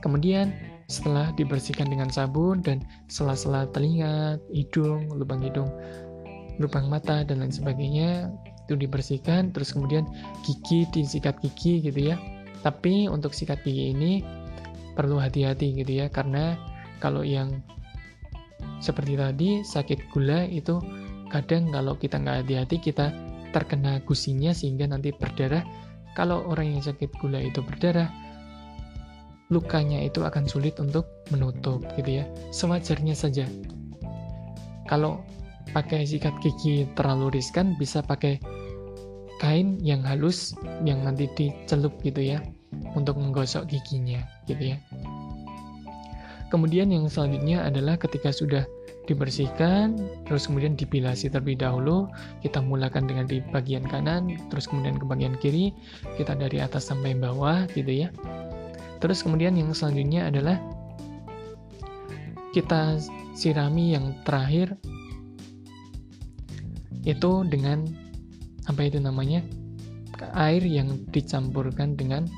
kemudian 0.00 0.54
setelah 0.90 1.30
dibersihkan 1.38 1.86
dengan 1.86 2.10
sabun 2.10 2.66
dan 2.66 2.82
sela-sela 3.06 3.70
telinga, 3.70 4.42
hidung, 4.50 5.06
lubang 5.14 5.38
hidung 5.38 5.70
lubang 6.60 6.92
mata 6.92 7.24
dan 7.24 7.40
lain 7.40 7.50
sebagainya 7.50 8.28
itu 8.68 8.76
dibersihkan 8.76 9.50
terus 9.50 9.72
kemudian 9.72 10.04
gigi 10.44 10.84
disikat 10.92 11.34
gigi 11.40 11.80
gitu 11.80 12.12
ya 12.12 12.16
tapi 12.60 13.08
untuk 13.08 13.32
sikat 13.32 13.64
gigi 13.64 13.96
ini 13.96 14.20
perlu 14.92 15.16
hati-hati 15.16 15.80
gitu 15.80 16.04
ya 16.04 16.12
karena 16.12 16.58
kalau 17.00 17.24
yang 17.24 17.64
seperti 18.80 19.16
tadi 19.16 19.50
sakit 19.64 20.12
gula 20.12 20.44
itu 20.48 20.80
kadang 21.32 21.72
kalau 21.72 21.96
kita 21.96 22.20
nggak 22.20 22.44
hati-hati 22.44 22.76
kita 22.80 23.12
terkena 23.50 23.98
gusinya 24.06 24.54
sehingga 24.54 24.86
nanti 24.86 25.10
berdarah. 25.14 25.62
Kalau 26.18 26.42
orang 26.50 26.74
yang 26.74 26.82
sakit 26.82 27.10
gula 27.22 27.38
itu 27.38 27.62
berdarah 27.62 28.10
lukanya 29.50 30.06
itu 30.06 30.22
akan 30.22 30.46
sulit 30.46 30.78
untuk 30.78 31.06
menutup 31.34 31.82
gitu 31.98 32.22
ya. 32.22 32.24
Sewajarnya 32.54 33.14
saja. 33.18 33.46
Kalau 34.86 35.22
pakai 35.70 36.06
sikat 36.06 36.34
gigi 36.42 36.86
terlalu 36.98 37.38
riskan 37.38 37.78
bisa 37.78 38.02
pakai 38.02 38.42
kain 39.40 39.80
yang 39.80 40.04
halus 40.04 40.52
yang 40.84 41.00
nanti 41.02 41.26
dicelup 41.32 41.96
gitu 42.04 42.20
ya 42.20 42.38
untuk 42.94 43.16
menggosok 43.16 43.66
giginya 43.66 44.20
gitu 44.46 44.76
ya. 44.76 44.78
Kemudian 46.52 46.90
yang 46.90 47.06
selanjutnya 47.06 47.64
adalah 47.64 47.96
ketika 47.96 48.34
sudah 48.34 48.66
dibersihkan 49.08 49.98
terus 50.28 50.46
kemudian 50.46 50.78
dipilasi 50.78 51.32
terlebih 51.32 51.58
dahulu 51.58 52.06
kita 52.44 52.62
mulakan 52.62 53.10
dengan 53.10 53.26
di 53.26 53.42
bagian 53.50 53.82
kanan 53.82 54.38
terus 54.52 54.70
kemudian 54.70 54.98
ke 54.98 55.06
bagian 55.08 55.34
kiri 55.40 55.74
kita 56.14 56.36
dari 56.38 56.62
atas 56.62 56.92
sampai 56.92 57.16
bawah 57.16 57.66
gitu 57.74 58.06
ya. 58.06 58.08
Terus 59.00 59.24
kemudian 59.24 59.56
yang 59.56 59.72
selanjutnya 59.72 60.28
adalah 60.28 60.60
kita 62.52 62.98
sirami 63.32 63.96
yang 63.96 64.12
terakhir 64.26 64.76
itu 67.06 67.46
dengan 67.48 67.88
apa 68.70 68.86
itu 68.86 69.02
namanya 69.02 69.42
air 70.38 70.62
yang 70.62 71.02
dicampurkan 71.10 71.98
dengan 71.98 72.30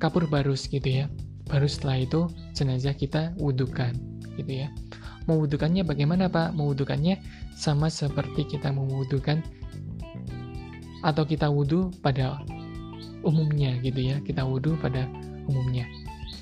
kapur 0.00 0.24
barus 0.24 0.64
gitu 0.72 1.04
ya. 1.04 1.06
Baru 1.52 1.68
setelah 1.68 2.00
itu 2.00 2.32
jenazah 2.56 2.96
kita 2.96 3.36
wudukan 3.36 3.92
gitu 4.40 4.64
ya. 4.64 4.72
Mewudukannya 5.28 5.84
bagaimana 5.84 6.32
pak? 6.32 6.56
Mewudukannya 6.56 7.20
sama 7.52 7.92
seperti 7.92 8.48
kita 8.48 8.72
mewudukan 8.72 9.44
atau 11.04 11.22
kita 11.28 11.50
wudhu 11.50 11.92
pada 12.00 12.40
umumnya 13.20 13.76
gitu 13.84 14.00
ya. 14.00 14.16
Kita 14.24 14.48
wudhu 14.48 14.80
pada 14.80 15.04
umumnya. 15.46 15.84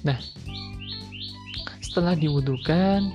Nah 0.07 0.17
setelah 1.83 2.15
diwudukan 2.15 3.11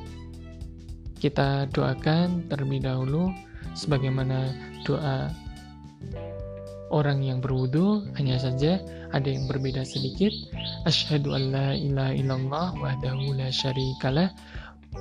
kita 1.16 1.72
doakan 1.72 2.44
terlebih 2.52 2.84
dahulu 2.84 3.32
sebagaimana 3.74 4.52
doa 4.86 5.34
orang 6.94 7.26
yang 7.26 7.42
berwudu 7.42 8.06
hanya 8.16 8.38
saja 8.38 8.78
ada 9.12 9.26
yang 9.26 9.50
berbeda 9.50 9.82
sedikit. 9.84 10.32
Asyhadu 10.86 11.34
an 11.34 11.44
la 11.52 11.68
ilaha 11.74 12.14
illallah 12.14 12.68
wahdahu 12.78 13.36
la 13.36 13.50
syarikalah 13.50 14.30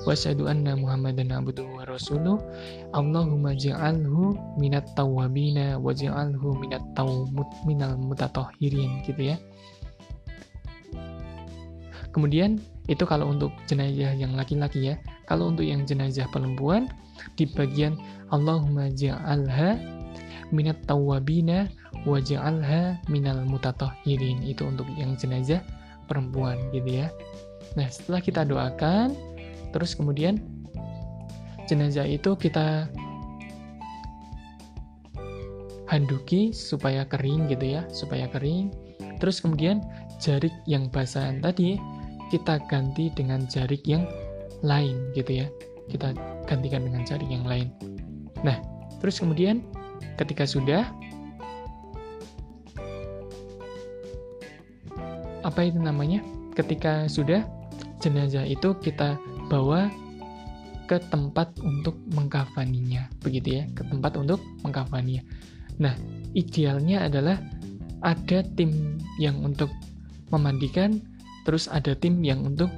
wa 0.03 0.11
asyhadu 0.11 0.51
anna 0.51 0.75
muhammadan 0.75 1.31
abduhu 1.31 1.79
wa 1.79 1.85
rasuluh. 1.87 2.41
Allahumma 2.97 3.53
ja'alhu 3.55 4.35
minat 4.59 4.89
tawabina 4.97 5.79
wa 5.79 5.93
ja'alhu 5.93 6.57
minat 6.59 6.83
tawmut 6.97 7.49
minal 7.69 7.95
mutatahhirin 8.01 9.05
gitu 9.05 9.35
ya. 9.35 9.37
Kemudian 12.15 12.63
itu 12.87 13.03
kalau 13.03 13.27
untuk 13.35 13.51
jenazah 13.67 14.15
yang 14.15 14.39
laki-laki 14.39 14.95
ya. 14.95 14.95
Kalau 15.27 15.51
untuk 15.51 15.67
yang 15.67 15.83
jenazah 15.83 16.31
perempuan, 16.31 16.87
di 17.37 17.49
bagian 17.49 17.97
Allahumma 18.33 18.91
ja'alha 18.93 19.79
minat 20.53 20.79
tawabina 20.85 21.69
wa 22.05 22.19
ja'alha 22.21 23.01
minal 23.09 23.43
mutatahhirin. 23.49 24.45
Itu 24.45 24.69
untuk 24.69 24.89
yang 24.95 25.17
jenazah 25.17 25.65
perempuan 26.07 26.59
gitu 26.73 27.05
ya. 27.05 27.09
Nah, 27.75 27.89
setelah 27.89 28.21
kita 28.21 28.43
doakan, 28.45 29.17
terus 29.73 29.97
kemudian 29.97 30.39
jenazah 31.67 32.05
itu 32.05 32.37
kita 32.37 32.87
handuki 35.89 36.53
supaya 36.53 37.09
kering 37.09 37.49
gitu 37.49 37.81
ya, 37.81 37.83
supaya 37.91 38.29
kering. 38.31 38.71
Terus 39.19 39.41
kemudian 39.41 39.81
jarik 40.21 40.53
yang 40.69 40.89
basahan 40.93 41.41
tadi 41.41 41.81
kita 42.33 42.59
ganti 42.67 43.13
dengan 43.13 43.45
jarik 43.47 43.85
yang 43.85 44.09
lain 44.65 45.13
gitu 45.13 45.45
ya 45.45 45.47
kita 45.93 46.17
gantikan 46.45 46.85
dengan 46.85 47.03
cari 47.05 47.27
yang 47.29 47.45
lain. 47.45 47.69
Nah 48.45 48.61
terus 49.01 49.21
kemudian 49.21 49.65
ketika 50.17 50.45
sudah 50.49 50.89
apa 55.45 55.61
itu 55.65 55.79
namanya? 55.81 56.25
Ketika 56.55 57.11
sudah 57.11 57.43
jenazah 57.99 58.47
itu 58.47 58.77
kita 58.79 59.19
bawa 59.51 59.91
ke 60.85 61.01
tempat 61.09 61.51
untuk 61.65 61.97
mengkafaninya 62.13 63.09
begitu 63.25 63.61
ya. 63.61 63.65
Ke 63.73 63.85
tempat 63.89 64.17
untuk 64.17 64.41
mengkafaninya. 64.63 65.25
Nah 65.81 65.97
idealnya 66.33 67.09
adalah 67.09 67.41
ada 68.05 68.45
tim 68.55 69.01
yang 69.17 69.41
untuk 69.41 69.73
memandikan 70.29 71.01
terus 71.49 71.69
ada 71.69 71.97
tim 71.97 72.21
yang 72.25 72.45
untuk 72.45 72.69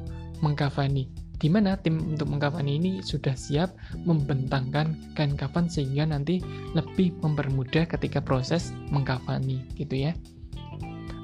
mengkafani 0.43 1.11
di 1.37 1.53
mana 1.53 1.77
tim 1.77 2.01
untuk 2.01 2.33
mengkafani 2.33 2.81
ini 2.81 2.93
sudah 3.05 3.37
siap 3.37 3.77
membentangkan 4.09 4.97
kain 5.13 5.37
kafan 5.37 5.69
sehingga 5.69 6.09
nanti 6.09 6.41
lebih 6.73 7.13
mempermudah 7.21 7.85
ketika 7.85 8.25
proses 8.25 8.73
mengkafani 8.89 9.61
gitu 9.77 10.09
ya. 10.09 10.13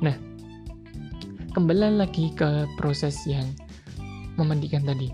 Nah, 0.05 0.16
kembali 1.57 2.03
lagi 2.03 2.35
ke 2.37 2.68
proses 2.77 3.16
yang 3.25 3.46
memandikan 4.37 4.85
tadi. 4.85 5.12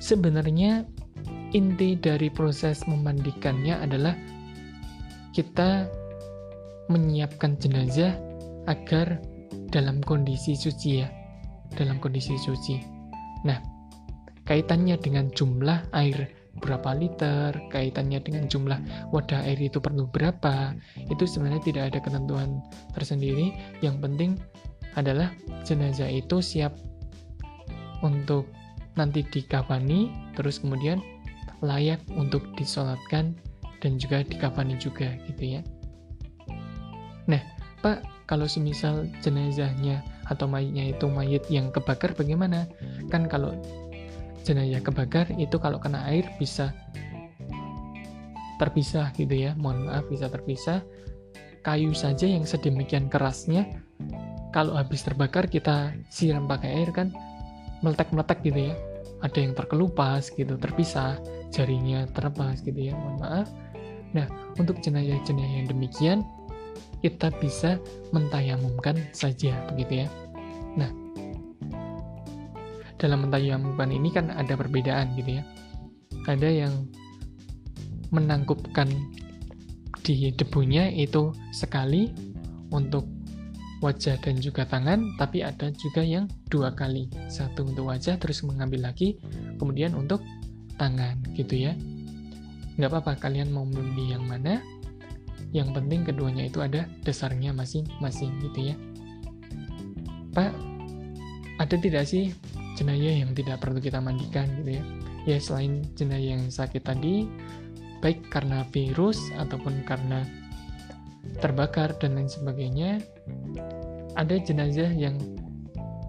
Sebenarnya 0.00 0.84
inti 1.52 1.94
dari 1.94 2.28
proses 2.32 2.82
memandikannya 2.88 3.78
adalah 3.78 4.16
kita 5.30 5.86
menyiapkan 6.90 7.54
jenazah 7.62 8.18
agar 8.66 9.22
dalam 9.70 10.02
kondisi 10.02 10.58
suci 10.58 11.04
ya, 11.04 11.08
dalam 11.78 12.02
kondisi 12.02 12.34
suci. 12.34 12.89
Nah, 13.46 13.58
kaitannya 14.44 14.98
dengan 15.00 15.32
jumlah 15.32 15.92
air 15.96 16.32
berapa 16.60 16.92
liter, 16.92 17.56
kaitannya 17.72 18.20
dengan 18.20 18.44
jumlah 18.50 18.78
wadah 19.14 19.46
air 19.46 19.56
itu 19.62 19.80
perlu 19.80 20.10
berapa, 20.10 20.76
itu 21.08 21.24
sebenarnya 21.24 21.62
tidak 21.64 21.82
ada 21.94 21.98
ketentuan 22.02 22.60
tersendiri. 22.92 23.54
Yang 23.80 23.96
penting 24.02 24.30
adalah 24.98 25.30
jenazah 25.64 26.10
itu 26.10 26.42
siap 26.42 26.74
untuk 28.04 28.50
nanti 28.98 29.24
dikafani, 29.24 30.10
terus 30.36 30.60
kemudian 30.60 31.00
layak 31.64 32.00
untuk 32.16 32.42
disolatkan 32.56 33.36
dan 33.80 33.96
juga 33.96 34.24
dikafani 34.24 34.76
juga 34.76 35.16
gitu 35.28 35.60
ya. 35.60 35.62
Nah, 37.28 37.40
Pak, 37.80 38.28
kalau 38.28 38.44
semisal 38.44 39.08
jenazahnya 39.24 40.04
atau 40.30 40.46
mayitnya 40.46 40.94
itu 40.94 41.10
mayit 41.10 41.44
yang 41.50 41.74
kebakar 41.74 42.14
bagaimana? 42.14 42.70
Kan 43.10 43.26
kalau 43.26 43.58
jenazah 44.46 44.80
kebakar 44.80 45.26
itu 45.36 45.58
kalau 45.58 45.76
kena 45.82 46.06
air 46.06 46.24
bisa 46.38 46.72
terpisah 48.56 49.10
gitu 49.18 49.34
ya. 49.34 49.52
Mohon 49.58 49.90
maaf 49.90 50.04
bisa 50.06 50.30
terpisah. 50.30 50.80
Kayu 51.60 51.92
saja 51.92 52.24
yang 52.24 52.48
sedemikian 52.48 53.12
kerasnya 53.12 53.68
kalau 54.50 54.74
habis 54.80 55.04
terbakar 55.04 55.44
kita 55.44 55.92
siram 56.08 56.48
pakai 56.48 56.82
air 56.82 56.90
kan 56.90 57.12
meletak-meletak 57.84 58.40
gitu 58.46 58.72
ya. 58.72 58.74
Ada 59.20 59.44
yang 59.44 59.52
terkelupas 59.52 60.32
gitu, 60.32 60.56
terpisah, 60.56 61.20
jarinya 61.52 62.08
terlepas 62.16 62.64
gitu 62.64 62.88
ya. 62.88 62.96
Mohon 62.96 63.16
maaf. 63.20 63.48
Nah, 64.16 64.26
untuk 64.56 64.80
jenazah-jenazah 64.80 65.52
yang 65.60 65.68
demikian 65.68 66.18
kita 67.00 67.32
bisa 67.40 67.80
mentayamumkan 68.12 68.96
saja 69.16 69.56
begitu 69.72 70.04
ya. 70.04 70.08
Nah, 70.76 70.90
dalam 73.00 73.26
mentayamumkan 73.26 73.88
ini 73.88 74.12
kan 74.12 74.28
ada 74.28 74.54
perbedaan 74.54 75.16
gitu 75.16 75.40
ya. 75.40 75.44
Ada 76.28 76.68
yang 76.68 76.74
menangkupkan 78.12 78.90
di 80.04 80.28
debunya 80.34 80.92
itu 80.92 81.32
sekali 81.54 82.12
untuk 82.70 83.08
wajah 83.80 84.20
dan 84.20 84.36
juga 84.36 84.68
tangan, 84.68 85.16
tapi 85.16 85.40
ada 85.40 85.72
juga 85.72 86.04
yang 86.04 86.28
dua 86.52 86.76
kali. 86.76 87.08
Satu 87.32 87.64
untuk 87.64 87.88
wajah, 87.88 88.20
terus 88.20 88.44
mengambil 88.44 88.92
lagi, 88.92 89.16
kemudian 89.56 89.96
untuk 89.96 90.20
tangan 90.76 91.16
gitu 91.32 91.56
ya. 91.56 91.72
Nggak 92.76 92.90
apa-apa, 92.92 93.12
kalian 93.28 93.48
mau 93.48 93.64
memilih 93.64 94.20
yang 94.20 94.24
mana, 94.28 94.60
yang 95.50 95.74
penting 95.74 96.06
keduanya 96.06 96.46
itu 96.46 96.62
ada 96.62 96.86
dasarnya 97.02 97.50
masing-masing 97.50 98.30
gitu 98.42 98.70
ya. 98.70 98.76
Pak, 100.30 100.54
ada 101.58 101.76
tidak 101.76 102.06
sih 102.06 102.30
jenayah 102.78 103.26
yang 103.26 103.34
tidak 103.34 103.58
perlu 103.58 103.82
kita 103.82 103.98
mandikan 103.98 104.46
gitu 104.62 104.78
ya? 104.78 104.84
Ya 105.28 105.36
selain 105.42 105.84
jenayah 105.98 106.38
yang 106.38 106.48
sakit 106.48 106.86
tadi, 106.86 107.28
baik 108.00 108.30
karena 108.30 108.64
virus 108.70 109.18
ataupun 109.36 109.84
karena 109.84 110.24
terbakar 111.42 111.92
dan 111.98 112.16
lain 112.16 112.30
sebagainya, 112.30 113.02
ada 114.16 114.38
jenazah 114.40 114.88
yang 114.94 115.18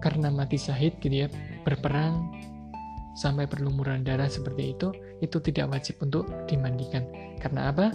karena 0.00 0.32
mati 0.32 0.56
syahid 0.56 0.96
gitu 1.02 1.26
ya, 1.26 1.28
berperang 1.66 2.30
sampai 3.12 3.44
berlumuran 3.44 4.06
darah 4.06 4.30
seperti 4.30 4.72
itu, 4.72 4.88
itu 5.20 5.36
tidak 5.44 5.76
wajib 5.76 6.00
untuk 6.00 6.24
dimandikan. 6.48 7.04
Karena 7.36 7.68
apa? 7.68 7.92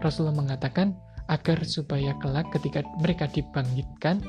Rasulullah 0.00 0.36
mengatakan 0.36 0.96
agar 1.28 1.64
supaya 1.64 2.12
kelak 2.20 2.52
ketika 2.52 2.84
mereka 3.00 3.24
dibangkitkan 3.32 4.20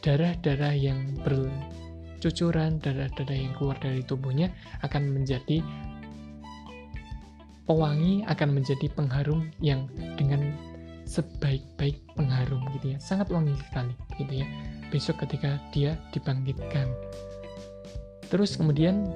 darah-darah 0.00 0.72
yang 0.72 1.12
bercucuran, 1.20 2.80
darah-darah 2.80 3.36
yang 3.36 3.52
keluar 3.60 3.76
dari 3.84 4.00
tubuhnya 4.00 4.48
akan 4.80 5.12
menjadi 5.12 5.60
pewangi, 7.68 8.24
akan 8.26 8.56
menjadi 8.56 8.88
pengharum 8.96 9.52
yang 9.60 9.86
dengan 10.16 10.56
sebaik-baik 11.04 12.00
pengharum 12.16 12.64
gitu 12.78 12.96
ya. 12.96 12.98
Sangat 12.98 13.28
wangi 13.28 13.52
sekali 13.68 13.94
gitu 14.16 14.42
ya. 14.42 14.46
Besok 14.88 15.22
ketika 15.26 15.60
dia 15.70 16.00
dibangkitkan. 16.16 16.88
Terus 18.30 18.56
kemudian 18.56 19.10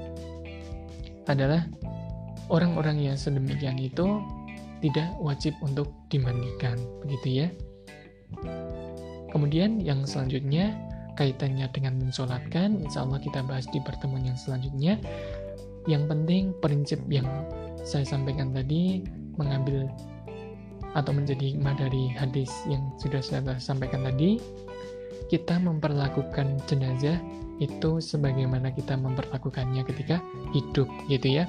adalah 1.24 1.64
orang-orang 2.52 3.00
yang 3.00 3.16
sedemikian 3.16 3.80
itu 3.80 4.20
tidak 4.84 5.16
wajib 5.16 5.56
untuk 5.64 5.88
dimandikan, 6.12 6.76
begitu 7.00 7.40
ya. 7.40 7.48
Kemudian 9.32 9.80
yang 9.80 10.04
selanjutnya 10.04 10.76
kaitannya 11.16 11.64
dengan 11.72 11.96
mensolatkan, 11.96 12.84
insya 12.84 13.08
Allah 13.08 13.16
kita 13.24 13.40
bahas 13.48 13.64
di 13.72 13.80
pertemuan 13.80 14.28
yang 14.28 14.36
selanjutnya. 14.36 15.00
Yang 15.88 16.04
penting 16.12 16.42
prinsip 16.60 17.00
yang 17.08 17.24
saya 17.80 18.04
sampaikan 18.04 18.52
tadi 18.52 19.04
mengambil 19.40 19.88
atau 20.92 21.16
menjadi 21.16 21.56
hikmah 21.56 21.74
dari 21.80 22.12
hadis 22.12 22.52
yang 22.68 22.84
sudah 23.00 23.24
saya 23.24 23.40
sampaikan 23.56 24.04
tadi, 24.04 24.36
kita 25.32 25.56
memperlakukan 25.64 26.60
jenazah 26.68 27.18
itu 27.62 28.02
sebagaimana 28.02 28.68
kita 28.74 28.98
memperlakukannya 28.98 29.86
ketika 29.86 30.18
hidup 30.52 30.90
gitu 31.06 31.40
ya 31.40 31.48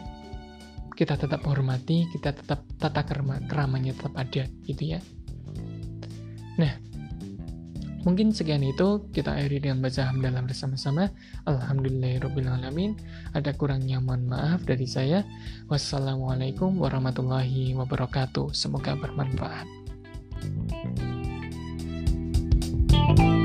kita 0.95 1.19
tetap 1.19 1.43
hormati, 1.43 2.07
kita 2.09 2.31
tetap 2.31 2.63
tata 2.79 3.03
kerama, 3.03 3.43
keramanya 3.45 3.91
tetap 3.91 4.15
ada 4.15 4.47
gitu 4.63 4.95
ya. 4.95 4.99
Nah, 6.55 6.71
mungkin 8.07 8.31
sekian 8.31 8.63
itu 8.63 9.03
kita 9.11 9.35
akhiri 9.35 9.67
dengan 9.67 9.83
baca 9.83 10.07
hamdalah 10.07 10.41
bersama-sama. 10.47 11.11
Alhamdulillahirrahmanirrahim. 11.43 12.95
Ada 13.35 13.51
kurangnya 13.59 13.99
mohon 13.99 14.31
maaf 14.31 14.63
dari 14.63 14.87
saya. 14.87 15.27
Wassalamualaikum 15.67 16.79
warahmatullahi 16.79 17.75
wabarakatuh. 17.75 18.55
Semoga 18.55 18.95
bermanfaat. 18.95 19.67
thank 23.05 23.19
you 23.19 23.44